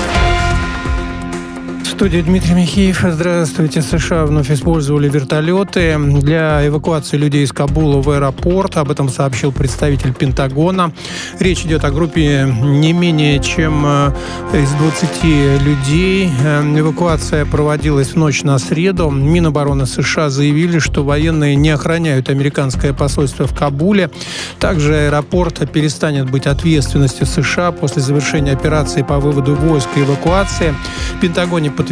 [2.01, 3.05] Студии Дмитрий Михеев.
[3.07, 3.83] Здравствуйте.
[3.83, 8.77] США вновь использовали вертолеты для эвакуации людей из Кабула в аэропорт.
[8.77, 10.93] Об этом сообщил представитель Пентагона.
[11.37, 14.13] Речь идет о группе не менее чем э,
[14.51, 15.23] из 20
[15.63, 16.31] людей.
[16.43, 19.11] Э, Эвакуация проводилась в ночь на среду.
[19.11, 24.09] Минобороны США заявили, что военные не охраняют американское посольство в Кабуле.
[24.59, 30.73] Также аэропорт перестанет быть ответственностью США после завершения операции по выводу войск и эвакуации.
[31.17, 31.90] В Пентагоне подтвердили,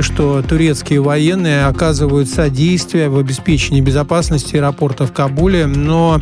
[0.00, 6.20] что турецкие военные оказывают содействие в обеспечении безопасности аэропорта в Кабуле, но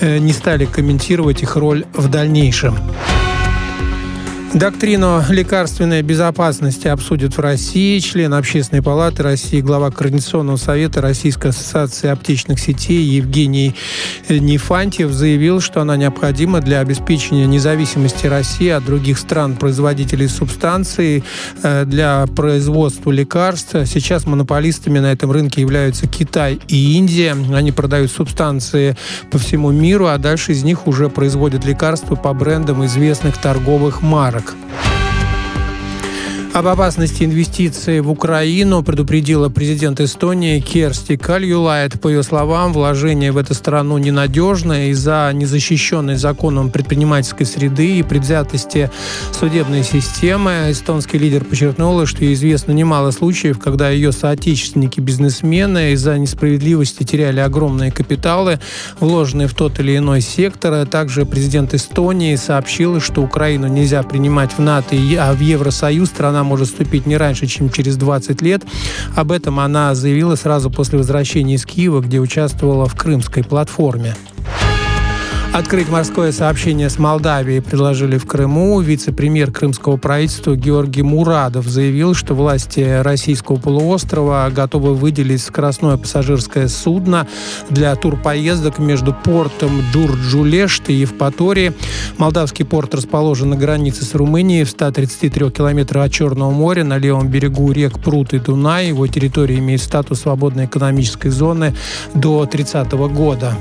[0.00, 2.76] э, не стали комментировать их роль в дальнейшем.
[4.56, 7.98] Доктрину лекарственной безопасности обсудят в России.
[7.98, 13.74] Член Общественной палаты России, глава Координационного совета Российской ассоциации аптечных сетей Евгений
[14.30, 21.22] Нефантьев заявил, что она необходима для обеспечения независимости России от других стран-производителей субстанций
[21.62, 23.74] э, для производства лекарств.
[23.84, 27.36] Сейчас монополистами на этом рынке являются Китай и Индия.
[27.54, 28.96] Они продают субстанции
[29.30, 34.45] по всему миру, а дальше из них уже производят лекарства по брендам известных торговых марок.
[34.48, 35.05] 嗯。
[36.56, 42.00] Об опасности инвестиций в Украину предупредила президент Эстонии Керсти Кальюлайт.
[42.00, 48.90] По ее словам, вложения в эту страну ненадежны из-за незащищенной законом предпринимательской среды и предвзятости
[49.38, 50.68] судебной системы.
[50.70, 58.60] Эстонский лидер подчеркнул, что известно немало случаев, когда ее соотечественники-бизнесмены из-за несправедливости теряли огромные капиталы,
[58.98, 60.86] вложенные в тот или иной сектор.
[60.86, 66.68] Также президент Эстонии сообщил, что Украину нельзя принимать в НАТО, а в Евросоюз страна может
[66.68, 68.62] вступить не раньше, чем через 20 лет.
[69.14, 74.14] Об этом она заявила сразу после возвращения из Киева, где участвовала в Крымской платформе.
[75.56, 78.78] Открыть морское сообщение с Молдавией предложили в Крыму.
[78.82, 87.26] Вице-премьер крымского правительства Георгий Мурадов заявил, что власти российского полуострова готовы выделить скоростное пассажирское судно
[87.70, 91.72] для турпоездок между портом Джурджулешт и Евпаторией.
[92.18, 97.28] Молдавский порт расположен на границе с Румынией в 133 километрах от Черного моря на левом
[97.28, 98.88] берегу рек Прут и Дунай.
[98.88, 101.74] Его территория имеет статус свободной экономической зоны
[102.12, 103.56] до 30 года.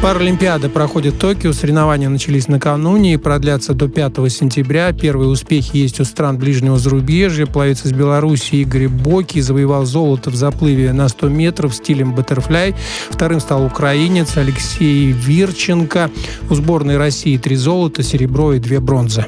[0.00, 1.52] Паралимпиада проходит в Токио.
[1.52, 4.92] Соревнования начались накануне и продлятся до 5 сентября.
[4.92, 7.46] Первые успехи есть у стран ближнего зарубежья.
[7.46, 12.76] Пловец из Беларуси Игорь Боки завоевал золото в заплыве на 100 метров стилем баттерфляй.
[13.10, 16.12] Вторым стал украинец Алексей Вирченко.
[16.48, 19.26] У сборной России три золота, серебро и две бронзы.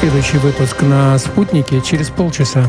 [0.00, 2.68] Следующий выпуск на «Спутнике» через полчаса.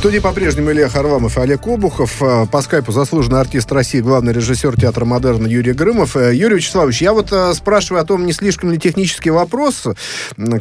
[0.00, 2.22] Студии по-прежнему Илья Харламов и Олег Обухов.
[2.22, 6.16] Э, По скайпу заслуженный артист России, главный режиссер театра «Модерн» Юрий Грымов.
[6.16, 9.86] Э, Юрий Вячеславович, я вот э, спрашиваю о том, не слишком ли технический вопрос,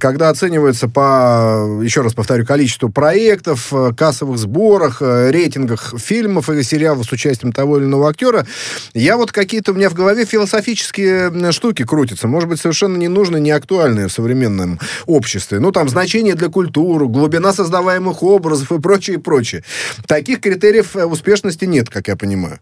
[0.01, 7.11] когда оценивается по, еще раз повторю, количеству проектов, кассовых сборах, рейтингах фильмов и сериалов с
[7.13, 8.45] участием того или иного актера.
[8.93, 13.51] Я вот какие-то у меня в голове философические штуки крутятся, может быть, совершенно ненужные, не
[13.51, 15.61] актуальные в современном обществе.
[15.61, 19.63] Ну, там, значение для культуры, глубина создаваемых образов и прочее, прочее.
[20.07, 22.59] Таких критериев э, успешности нет, как я понимаю.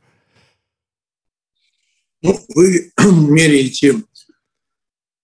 [2.22, 4.04] Ну, вы меряете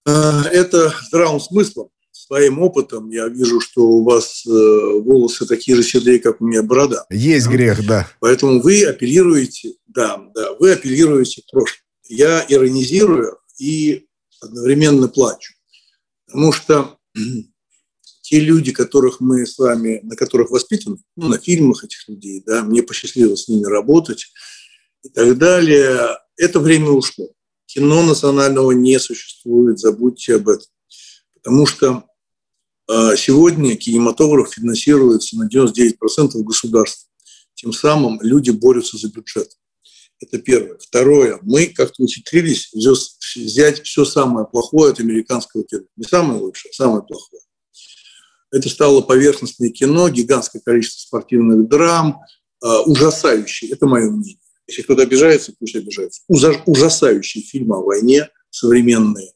[0.06, 5.82] э, это здравым смыслом, своим опытом я вижу, что у вас э, волосы такие же
[5.82, 7.04] седые, как у меня борода.
[7.10, 8.08] Есть грех, да.
[8.20, 11.84] Поэтому вы апеллируете, да, да, вы апеллируете к прошлому.
[12.08, 14.06] Я иронизирую и
[14.40, 15.52] одновременно плачу.
[16.26, 16.96] Потому что
[18.34, 22.64] те люди, которых мы с вами, на которых воспитаны, ну, на фильмах этих людей, да,
[22.64, 24.26] мне посчастливилось с ними работать
[25.04, 27.28] и так далее, это время ушло.
[27.66, 30.66] Кино национального не существует, забудьте об этом.
[31.34, 32.06] Потому что
[32.90, 35.92] э, сегодня кинематограф финансируется на 99%
[36.42, 37.10] государством.
[37.54, 39.48] Тем самым люди борются за бюджет.
[40.18, 40.78] Это первое.
[40.78, 41.38] Второе.
[41.42, 45.84] Мы как-то ухитрились взять все самое плохое от американского кино.
[45.94, 47.40] Не самое лучшее, а самое плохое.
[48.54, 52.20] Это стало поверхностное кино, гигантское количество спортивных драм,
[52.62, 53.72] э, ужасающее.
[53.72, 54.38] Это мое мнение.
[54.68, 56.22] Если кто-то обижается, пусть обижается.
[56.28, 59.32] Ужасающие фильмы о войне современные,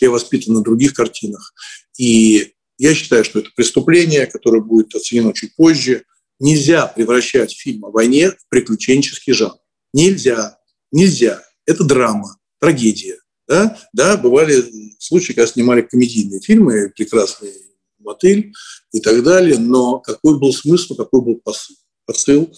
[0.00, 1.52] я воспитан на других картинах.
[1.98, 6.04] И я считаю, что это преступление, которое будет оценено чуть позже.
[6.38, 9.58] Нельзя превращать фильм о войне в приключенческий жанр.
[9.92, 10.58] Нельзя.
[10.92, 11.42] Нельзя.
[11.66, 13.18] Это драма, трагедия.
[13.48, 14.64] Да, да бывали
[15.00, 17.52] случаи, когда снимали комедийные фильмы, прекрасный
[18.00, 18.52] мотыль
[18.92, 21.76] и так далее, но какой был смысл, какой был посыл?
[22.06, 22.52] Посыл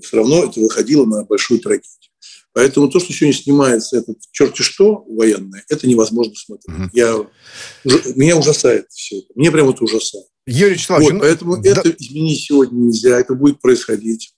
[0.00, 1.92] все равно это выходило на большую трагедию.
[2.52, 6.76] Поэтому то, что сегодня снимается этот черти что военное, это невозможно смотреть.
[6.76, 6.90] Угу.
[6.92, 7.26] Я,
[8.16, 9.28] меня ужасает все это.
[9.34, 10.26] Мне прямо это ужасает.
[10.46, 11.70] Юрий Вячеславович, вот, ну, поэтому да...
[11.70, 14.34] это изменить сегодня нельзя, это будет происходить.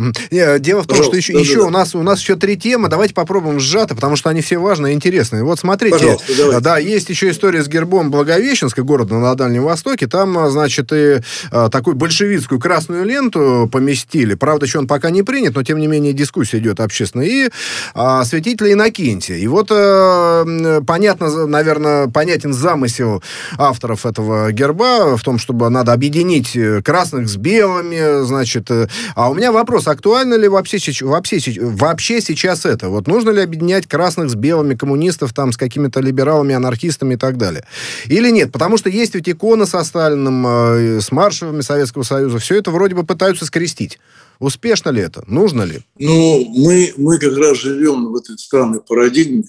[0.00, 2.56] Дело в том, Пожалуйста, что еще, да, еще да, У, нас, у нас еще три
[2.56, 2.88] темы.
[2.88, 5.44] Давайте попробуем сжато, потому что они все важные и интересные.
[5.44, 6.18] Вот смотрите,
[6.60, 10.08] да, есть еще история с гербом Благовещенска, города на Дальнем Востоке.
[10.08, 11.20] Там, а, значит, и
[11.52, 14.34] а, такую большевистскую красную ленту поместили.
[14.34, 17.26] Правда, еще он пока не принят, но тем не менее дискуссия идет общественная.
[17.26, 17.50] И
[17.94, 19.36] а, святителя Иннокентия.
[19.36, 20.44] И вот а,
[20.84, 23.22] понятно, наверное, понятен замысел
[23.58, 28.70] авторов этого герба в том, чтобы надо объединить красных с белыми, значит.
[28.70, 32.88] Э, а у меня вопрос вопрос, актуально ли вообще, вообще, вообще сейчас это?
[32.88, 37.36] Вот нужно ли объединять красных с белыми, коммунистов там с какими-то либералами, анархистами и так
[37.36, 37.64] далее?
[38.06, 38.52] Или нет?
[38.52, 42.38] Потому что есть ведь икона со Сталиным, э, с маршевыми Советского Союза.
[42.38, 43.98] Все это вроде бы пытаются скрестить.
[44.40, 45.22] Успешно ли это?
[45.26, 45.80] Нужно ли?
[45.98, 49.44] Ну, мы, мы как раз живем в этой странной парадигме.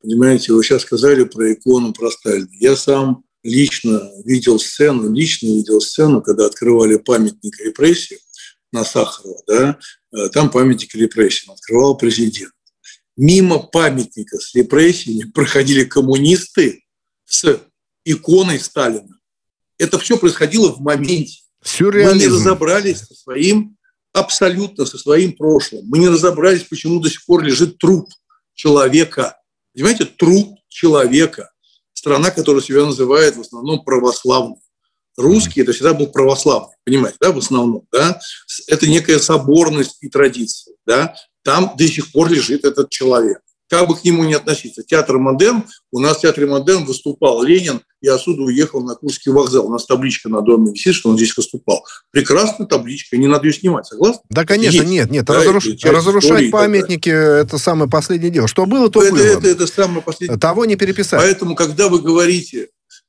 [0.00, 2.48] Понимаете, вы сейчас сказали про икону, про Сталина.
[2.52, 8.18] Я сам лично видел сцену, лично видел сцену, когда открывали памятник репрессий
[8.72, 9.78] на Сахарова, да,
[10.12, 12.52] э, там памятник репрессиям открывал президент.
[13.16, 16.84] Мимо памятника с репрессиями проходили коммунисты
[17.24, 17.60] с
[18.04, 19.18] иконой Сталина.
[19.78, 21.42] Это все происходило в моменте.
[21.62, 22.14] Сюрреализм.
[22.14, 23.76] Мы не разобрались со своим,
[24.12, 25.86] абсолютно со своим прошлым.
[25.86, 28.08] Мы не разобрались, почему до сих пор лежит труп
[28.54, 29.36] человека.
[29.74, 31.50] Понимаете, труп человека.
[31.92, 34.60] Страна, которая себя называет в основном православной
[35.18, 38.18] русский это всегда был православный, понимаете, да, в основном, да,
[38.68, 43.40] это некая соборность и традиция, да, там до сих пор лежит этот человек.
[43.70, 44.82] Как бы к нему не относиться.
[44.82, 49.66] Театр Модерн, у нас в Театре Модерн выступал Ленин, я отсюда уехал на Курский вокзал.
[49.66, 51.84] У нас табличка на доме висит, что он здесь выступал.
[52.10, 54.20] Прекрасная табличка, не надо ее снимать, согласен?
[54.30, 54.88] Да, конечно, есть.
[54.88, 55.26] нет, нет.
[55.26, 55.66] Да, Разруш...
[55.82, 58.48] Разрушать памятники– это самое последнее дело.
[58.48, 59.22] Что было, то это, было.
[59.22, 60.38] Это, это самое последнее.
[60.38, 61.20] Того не переписать.
[61.20, 62.68] Поэтому, когда вы говорите,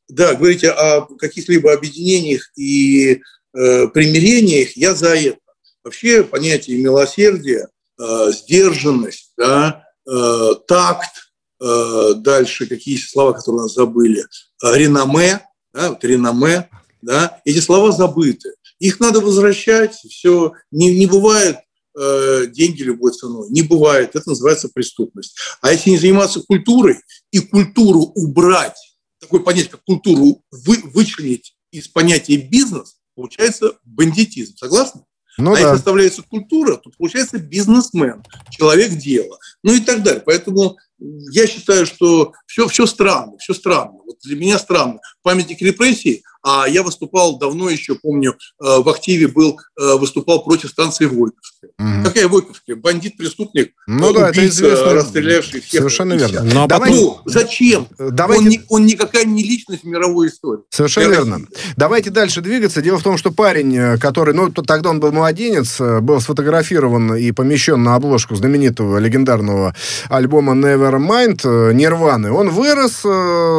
[0.10, 3.22] да, говорите о каких-либо объединениях и
[3.54, 5.38] э, примирениях, я за это.
[5.84, 7.70] Вообще понятие милосердия,
[8.00, 15.48] э, сдержанность, да, э, такт, э, дальше какие слова, которые у нас забыли, э, реноме,
[15.74, 16.70] да, вот реноме,
[17.02, 18.54] да, эти слова забыты.
[18.80, 21.58] Их надо возвращать, все, не, не бывает
[21.98, 25.38] э, деньги любой ценой, не бывает, это называется преступность.
[25.62, 26.98] А если не заниматься культурой
[27.32, 28.89] и культуру убрать
[29.20, 34.56] такое понятие, как культуру, вы, вычленить из понятия бизнес, получается бандитизм.
[34.58, 35.02] Согласны?
[35.38, 35.60] Ну, а да.
[35.62, 40.22] если оставляется культура, то получается бизнесмен, человек дела, ну и так далее.
[40.26, 44.00] Поэтому я считаю, что все, все странно, все странно.
[44.06, 45.00] Вот для меня странно.
[45.22, 50.70] Памятник репрессий, а я выступал давно еще, помню, э, в активе был, э, выступал против
[50.72, 51.70] станции Войковская.
[51.78, 52.04] Угу.
[52.06, 52.76] Какая Войковская?
[52.76, 54.94] Бандит, преступник, ну, да, убийца, это известно.
[54.94, 55.80] расстрелявший всех.
[55.82, 56.42] Совершенно верно.
[56.44, 56.90] Но Давай...
[56.90, 57.88] Ну, зачем?
[58.00, 58.44] Давайте...
[58.44, 60.62] Он, не, он никакая не личность в мировой истории.
[60.70, 61.42] Совершенно верно.
[61.78, 62.82] Давайте дальше двигаться.
[62.82, 67.32] Дело в том, что парень, э, который, ну, тогда он был младенец, был сфотографирован и
[67.32, 69.76] помещен на обложку знаменитого легендарного
[70.10, 72.32] альбома Nevermind Нирваны.
[72.32, 73.02] Он вырос,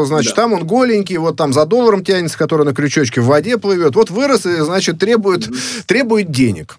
[0.09, 0.43] значит, да.
[0.43, 3.95] там он голенький, вот там за долларом тянется, который на крючочке в воде плывет.
[3.95, 5.49] Вот вырос и, значит, требует,
[5.87, 6.79] требует денег.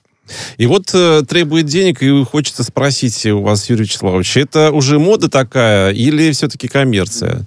[0.58, 5.30] И вот э, требует денег, и хочется спросить у вас, Юрий Вячеславович, это уже мода
[5.30, 7.46] такая или все-таки коммерция?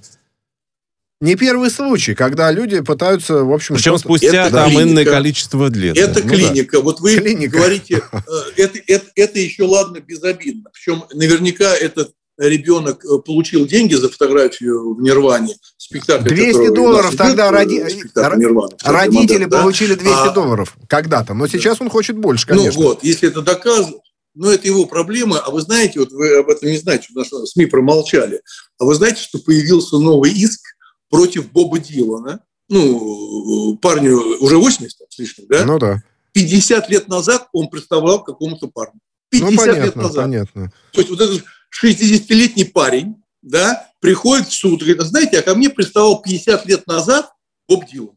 [1.21, 4.91] не первый случай, когда люди пытаются, в общем, Причем спустя Это там клиника.
[4.93, 5.97] иное количество лет.
[5.97, 6.35] Это Ну да.
[6.35, 6.81] клиника.
[6.83, 7.57] Вот вы Клиника.
[7.57, 8.19] говорите, э,
[8.57, 10.69] это, это, это еще ладно, безобидно.
[10.75, 15.57] Причем наверняка этот ребенок э, получил деньги за фотографию в Нирване.
[15.77, 18.77] Спектакль, 200 который у долларов тогда э, спектакль р- «Нирвана».
[18.83, 19.61] Родители модерн, да?
[19.63, 22.73] получили 200 А, долларов когда-то, но сейчас он хочет больше, конечно.
[22.81, 23.97] Ну вот, если это доказано,
[24.35, 25.39] ну это его проблема.
[25.39, 28.41] А вы знаете, вот вы об этом не знаете, потому что СМИ промолчали.
[28.79, 30.61] А вы знаете, что появился новый иск
[31.11, 32.41] против Боба Дилана?
[32.69, 35.65] Ну, парню уже 80 там, с лишним, да?
[35.65, 36.03] Ну да.
[36.33, 38.99] 50 лет назад он представлял какому-то парню.
[39.31, 40.17] 50 Ну лет понятно, назад.
[40.25, 40.73] понятно.
[40.93, 41.45] То есть вот этот
[41.83, 46.87] 60-летний парень, да, приходит в суд говорит, «А знаете, а ко мне приставал 50 лет
[46.87, 47.31] назад
[47.69, 48.11] Боб Дилан.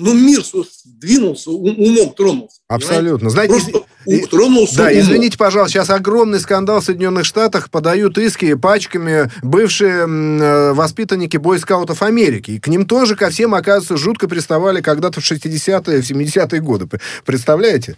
[0.00, 2.60] Ну, мир со- двинулся, ум- умом тронулся.
[2.68, 3.30] Абсолютно.
[3.30, 3.30] понимаете?
[3.30, 5.00] Знаете, Просто ум- тронулся Да, умом.
[5.00, 12.02] извините, пожалуйста, сейчас огромный скандал в Соединенных Штатах, подают иски пачками бывшие э, воспитанники бойскаутов
[12.02, 12.52] Америки.
[12.52, 16.88] И к ним тоже ко всем, оказывается, жутко приставали когда-то в 60-е, в 70-е годы.
[17.24, 17.96] Представляете?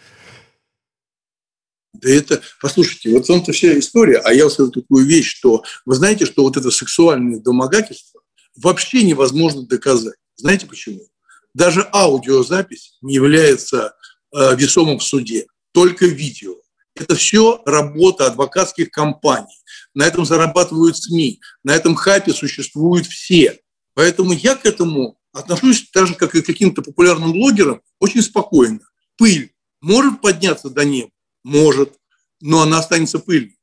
[1.92, 4.18] Да это, послушайте, вот в том-то вся история.
[4.18, 8.22] А я скажу такую вещь, что вы знаете, что вот это сексуальное домогательство
[8.56, 10.14] вообще невозможно доказать.
[10.36, 11.00] Знаете почему?
[11.52, 13.94] Даже аудиозапись не является
[14.32, 16.54] э, весомым в суде, только видео.
[16.94, 19.58] Это все работа адвокатских компаний.
[19.94, 23.58] На этом зарабатывают СМИ, на этом хайпе существуют все.
[23.94, 28.80] Поэтому я к этому отношусь так же, как и к каким-то популярным блогерам, очень спокойно.
[29.16, 31.10] Пыль может подняться до неба?
[31.44, 31.98] Может,
[32.40, 33.54] но она останется пылью.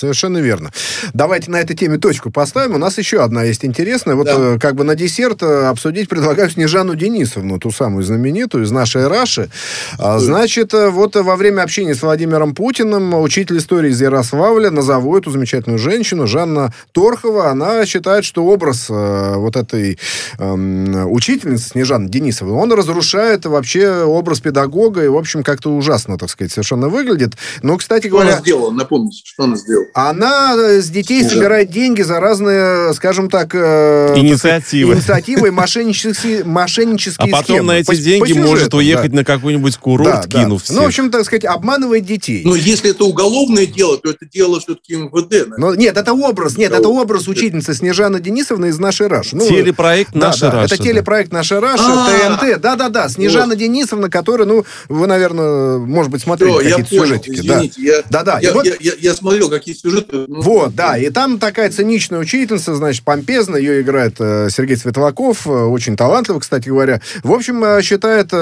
[0.00, 0.70] Совершенно верно.
[1.12, 2.76] Давайте на этой теме точку поставим.
[2.76, 4.14] У нас еще одна есть интересная.
[4.14, 4.54] Вот Да.
[4.54, 9.08] э, как бы на десерт э, обсудить предлагаю Снежану Денисовну, ту самую знаменитую из нашей
[9.08, 9.50] Раши.
[9.98, 15.18] А, Значит, э, вот во время общения с Владимиром Путиным учитель истории из Ярославля назову
[15.18, 17.50] эту замечательную женщину, Жанна Торхова.
[17.50, 19.98] Она считает, что образ вот этой
[20.38, 26.30] эм, учительницы Снежаны Денисовны, он разрушает вообще образ педагога и, в общем, как-то ужасно, так
[26.30, 27.34] сказать, совершенно выглядит.
[27.62, 28.32] Но, кстати Что говоря...
[28.32, 28.70] она сделала?
[28.70, 29.79] Напомните, что она сделала?
[29.94, 31.32] Она э, с детей Ужас.
[31.32, 33.54] собирает деньги за разные, скажем так...
[33.54, 34.94] э, Инициативы.
[34.94, 37.66] Инициативы и мошеннические, А мошеннические потом схемы.
[37.72, 38.76] на эти По- по деньги сюжету, может да.
[38.78, 40.42] уехать на какой-нибудь курорт, Да, да.
[40.44, 40.76] кинув всех.
[40.76, 42.42] Ну, в общем, так сказать, обманывает детей.
[42.44, 45.30] Но если это уголовное дело, то это дело все-таки МВД.
[45.30, 45.58] наверное.
[45.58, 47.02] Но, нет, это образ, нет, Да, это вот.
[47.02, 49.36] образ учительницы Снежаны Денисовны из «Нашей Раши».
[49.36, 50.84] Ну, Телепроект да, «Наша да, Раша», это да.
[50.90, 52.36] телепроект «Наша Раша», А.
[52.38, 52.60] ТНТ.
[52.60, 57.40] Да-да-да, Снежана Денисовна, которая, ну, вы, наверное, может быть, смотрели какие-то сюжетики.
[57.46, 57.54] да.
[57.56, 60.24] извините, я, Да-да, я, вот- я- я- я смотрел, какие сюжеты.
[60.28, 65.46] ну, Вот, да, и там такая циничная учительница, значит, помпезная, ее играет э, Сергей Светлаков,
[65.46, 67.00] э, очень талантливый, кстати говоря.
[67.22, 68.32] В общем, э, считает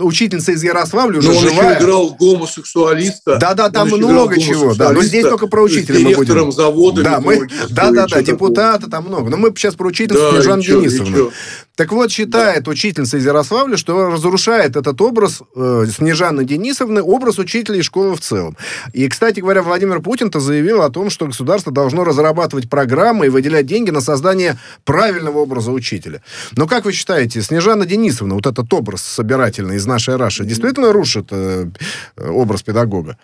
[0.00, 1.74] учительница из Ярославля уже Но он живая.
[1.74, 3.36] еще играл гомосексуалиста.
[3.38, 4.92] Да-да, там много чего, да.
[4.92, 6.52] Но здесь только про учителя мы будем.
[6.52, 7.02] завода.
[7.02, 9.30] Да, мы, да, да, да, депутаты там много.
[9.30, 11.30] Но мы сейчас про учительницу Да, и Денисовну.
[11.76, 17.78] Так вот, считает учительница из Ярославля, что разрушает этот образ э, Снежаны Денисовны, образ учителя
[17.78, 18.56] и школы в целом.
[18.92, 23.66] И, кстати говоря, Владимир Путин-то заявил о том, что государство должно разрабатывать программы и выделять
[23.66, 26.22] деньги на создание правильного образа учителя.
[26.52, 31.26] Но как вы считаете, Снежана Денисовна, вот этот образ собирательный из нашей Раши, действительно рушит
[31.32, 31.70] э,
[32.16, 33.18] э, образ педагога?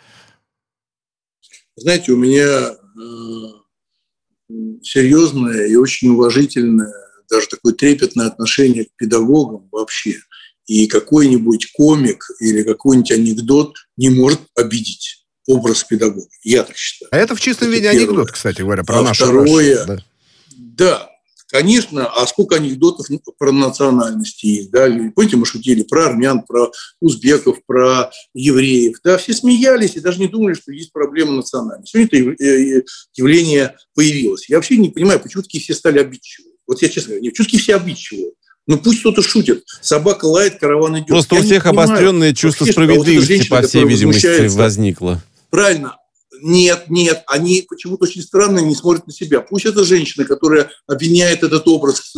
[1.77, 2.75] Знаете, у меня э,
[4.83, 6.93] серьезное и очень уважительное,
[7.31, 10.17] даже такое трепетное отношение к педагогам вообще.
[10.67, 16.29] И какой-нибудь комик или какой-нибудь анекдот не может обидеть образ педагога.
[16.45, 17.09] Я так считаю.
[17.13, 18.07] А это в чистом Это виде первое.
[18.07, 19.87] анекдот, кстати говоря, про А нашу второе, Рашу.
[19.89, 20.05] Да.
[20.57, 21.11] Да,
[21.49, 23.07] конечно, а сколько анекдотов
[23.37, 26.71] про национальности есть, да, помните, мы шутили про армян, про
[27.01, 31.93] узбеков, про евреев, да, все смеялись и даже не думали, что есть проблема национальности.
[31.93, 32.41] Сегодня это яв-
[32.79, 32.83] э,
[33.15, 34.49] явление появилось.
[34.49, 36.50] Я вообще не понимаю, почему такие все стали обидчивые.
[36.71, 38.31] Вот я честно говорю, такие все обидчивые?
[38.69, 41.09] Ну пусть кто-то шутит, собака лает, караван идет.
[41.09, 45.21] Просто Я у всех понимаю обостренное чувство вообще, справедливости, женщина, по всей видимости, возникло.
[45.51, 45.97] Правильно.
[46.41, 49.41] Нет, нет, они почему-то очень странно не смотрят на себя.
[49.41, 52.15] Пусть эта женщина, которая обвиняет этот образ,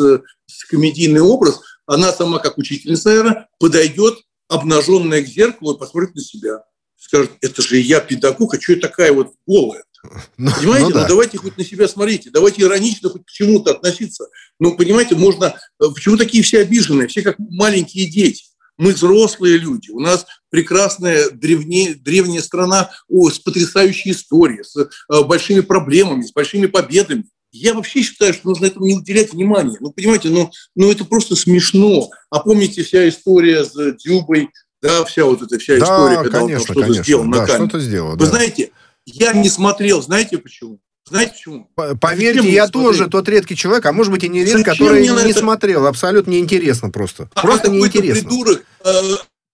[0.68, 6.62] комедийный образ, она сама, как учительница, наверное, подойдет обнаженная к зеркалу и посмотрит на себя.
[6.98, 9.82] Скажет, это же я педагог, а что я такая вот голая?
[10.36, 10.84] Ну, Понимаете?
[10.84, 11.08] ну Ну, да.
[11.08, 14.26] давайте хоть на себя смотрите, давайте иронично хоть к чему-то относиться.
[14.58, 15.54] Ну, понимаете, можно...
[15.80, 17.08] э, Почему такие все обиженные?
[17.08, 18.44] Все как маленькие дети.
[18.78, 19.90] Мы взрослые люди.
[19.90, 26.32] У нас прекрасная древне, древняя страна о, с потрясающей историей, с э, большими проблемами, с
[26.32, 27.24] большими победами.
[27.52, 29.76] Я вообще считаю, что нужно этому не уделять внимания.
[29.80, 32.08] Ну, понимаете, ну, ну это просто смешно.
[32.30, 33.72] А помните вся история с
[34.02, 34.48] Дюбой,
[34.80, 37.04] да, вся вот эта вся история, Да, когда он там конечно, что-то конечно.
[37.04, 37.68] сделал на Да, камеру.
[37.68, 38.26] что-то сделал, Вы да.
[38.26, 38.70] знаете,
[39.06, 40.80] я не смотрел, знаете почему?
[41.08, 41.70] Знаете почему?
[42.00, 45.38] Поверьте, я тоже тот редкий человек, а может быть и не редкий, который не это...
[45.38, 45.86] смотрел.
[45.86, 47.28] Абсолютно неинтересно просто.
[47.34, 48.28] А, просто а неинтересно.
[48.28, 48.90] Придурок, э,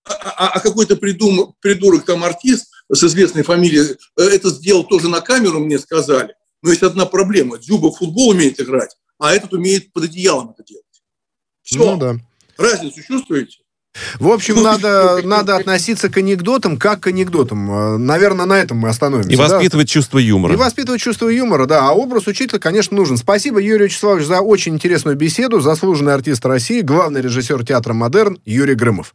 [0.04, 5.08] а, а, а какой-то придум, придурок там артист с известной фамилией э, это сделал тоже
[5.08, 6.34] на камеру, мне сказали.
[6.62, 7.58] Но есть одна проблема.
[7.58, 10.84] Дзюба в футбол умеет играть, а этот умеет под одеялом это делать.
[11.62, 11.78] Все.
[11.78, 12.16] Ну, да.
[12.56, 13.58] Разницу чувствуете?
[14.18, 17.70] В общем, надо, надо относиться к анекдотам как к анекдотам.
[17.70, 19.30] Э, наверное, на этом мы остановимся.
[19.30, 19.92] И воспитывать да?
[19.92, 20.54] чувство юмора.
[20.54, 21.88] И воспитывать чувство юмора, да.
[21.88, 23.16] А образ учителя, конечно, нужен.
[23.16, 25.60] Спасибо, Юрий Вячеславович, за очень интересную беседу.
[25.60, 29.14] Заслуженный артист России, главный режиссер театра «Модерн» Юрий Грымов.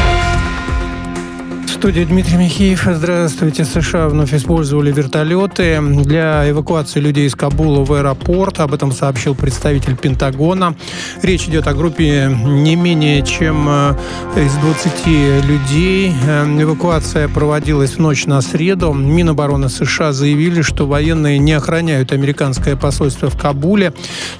[1.81, 2.83] студии Дмитрий Михеев.
[2.85, 3.65] Здравствуйте.
[3.65, 8.59] США вновь использовали вертолеты для эвакуации людей из Кабула в аэропорт.
[8.59, 10.75] Об этом сообщил представитель Пентагона.
[11.23, 13.95] Речь идет о группе не менее чем э,
[14.35, 15.07] из 20
[15.47, 16.13] людей.
[16.27, 18.93] Э, эвакуация проводилась в ночь на среду.
[18.93, 23.91] Минобороны США заявили, что военные не охраняют американское посольство в Кабуле.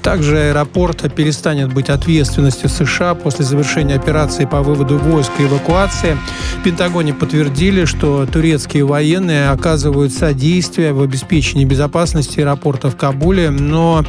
[0.03, 6.15] Также аэропорт перестанет быть ответственностью США после завершения операции по выводу войск и эвакуации.
[6.59, 13.49] В Пентагоне подтвердили подтвердили, что турецкие военные оказывают содействие в обеспечении безопасности аэропорта в Кабуле,
[13.51, 14.03] но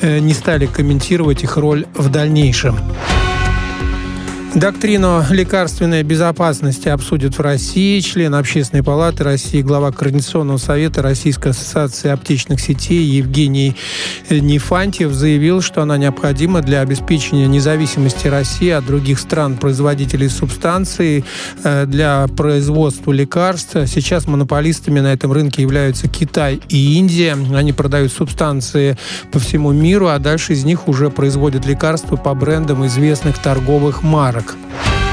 [0.00, 2.76] э, не стали комментировать их роль в дальнейшем.
[4.54, 7.98] Доктрину лекарственной безопасности обсудят в России.
[7.98, 13.74] Член Общественной палаты России, глава Координационного совета Российской ассоциации аптечных сетей Евгений
[14.30, 21.24] Нефантьев заявил, что она необходима для обеспечения независимости России от других стран-производителей субстанций
[21.64, 23.76] э, для производства лекарств.
[23.88, 27.36] Сейчас монополистами на этом рынке являются Китай и Индия.
[27.56, 28.96] Они продают субстанции
[29.32, 34.43] по всему миру, а дальше из них уже производят лекарства по брендам известных торговых марок.
[34.44, 35.03] Network.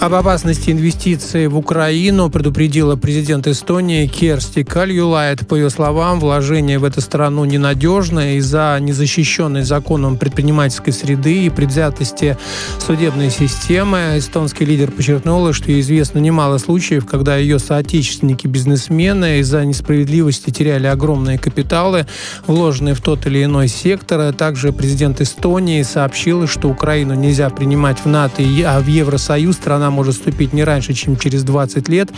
[0.00, 5.46] Об опасности инвестиций в Украину предупредила президент Эстонии Керсти Кальюлайт.
[5.46, 12.38] По ее словам, вложения в эту страну ненадежны из-за незащищенной законом предпринимательской среды и предвзятости
[12.78, 14.14] судебной системы.
[14.16, 22.06] Эстонский лидер подчеркнул, что известно немало случаев, когда ее соотечественники-бизнесмены из-за несправедливости теряли огромные капиталы,
[22.46, 24.32] вложенные в тот или иной сектор.
[24.32, 30.14] Также президент Эстонии сообщил, что Украину нельзя принимать в НАТО, а в Евросоюз страна может
[30.14, 32.10] вступить не раньше, чем через 20 лет.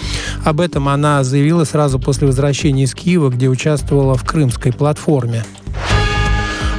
[0.45, 5.45] Об этом она заявила сразу после возвращения из Киева, где участвовала в Крымской платформе.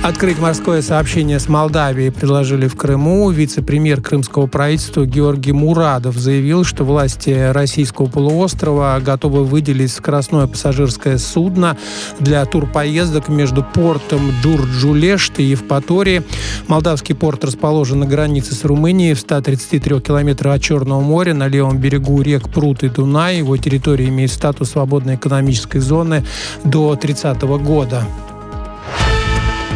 [0.04, 3.30] Открыть морское сообщение с Молдавией предложили в Крыму.
[3.30, 11.78] Вице-премьер крымского правительства Георгий Мурадов заявил, что власти российского полуострова готовы выделить скоростное пассажирское судно
[12.20, 16.24] для турпоездок между портом Джурджулешт и Евпатории.
[16.68, 21.78] Молдавский порт расположен на границе с Румынией в 133 километрах от Черного моря на левом
[21.78, 23.38] берегу рек Прут и Дунай.
[23.38, 26.26] Его территория имеет статус свободной экономической зоны
[26.66, 28.06] до 30 года.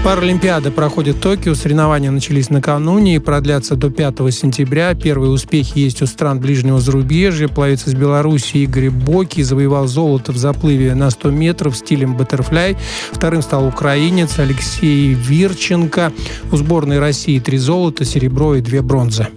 [0.04, 1.54] Паралимпиада проходит в Токио.
[1.54, 4.94] Соревнования начались накануне и продлятся до 5 сентября.
[4.94, 7.48] Первые успехи есть у стран ближнего зарубежья.
[7.48, 12.78] Пловец из Беларуси Игорь Боки завоевал золото в заплыве на 100 метров стилем баттерфляй.
[13.12, 16.14] Вторым стал украинец Алексей Вирченко.
[16.52, 19.28] У сборной России три золота, серебро и две бронзы.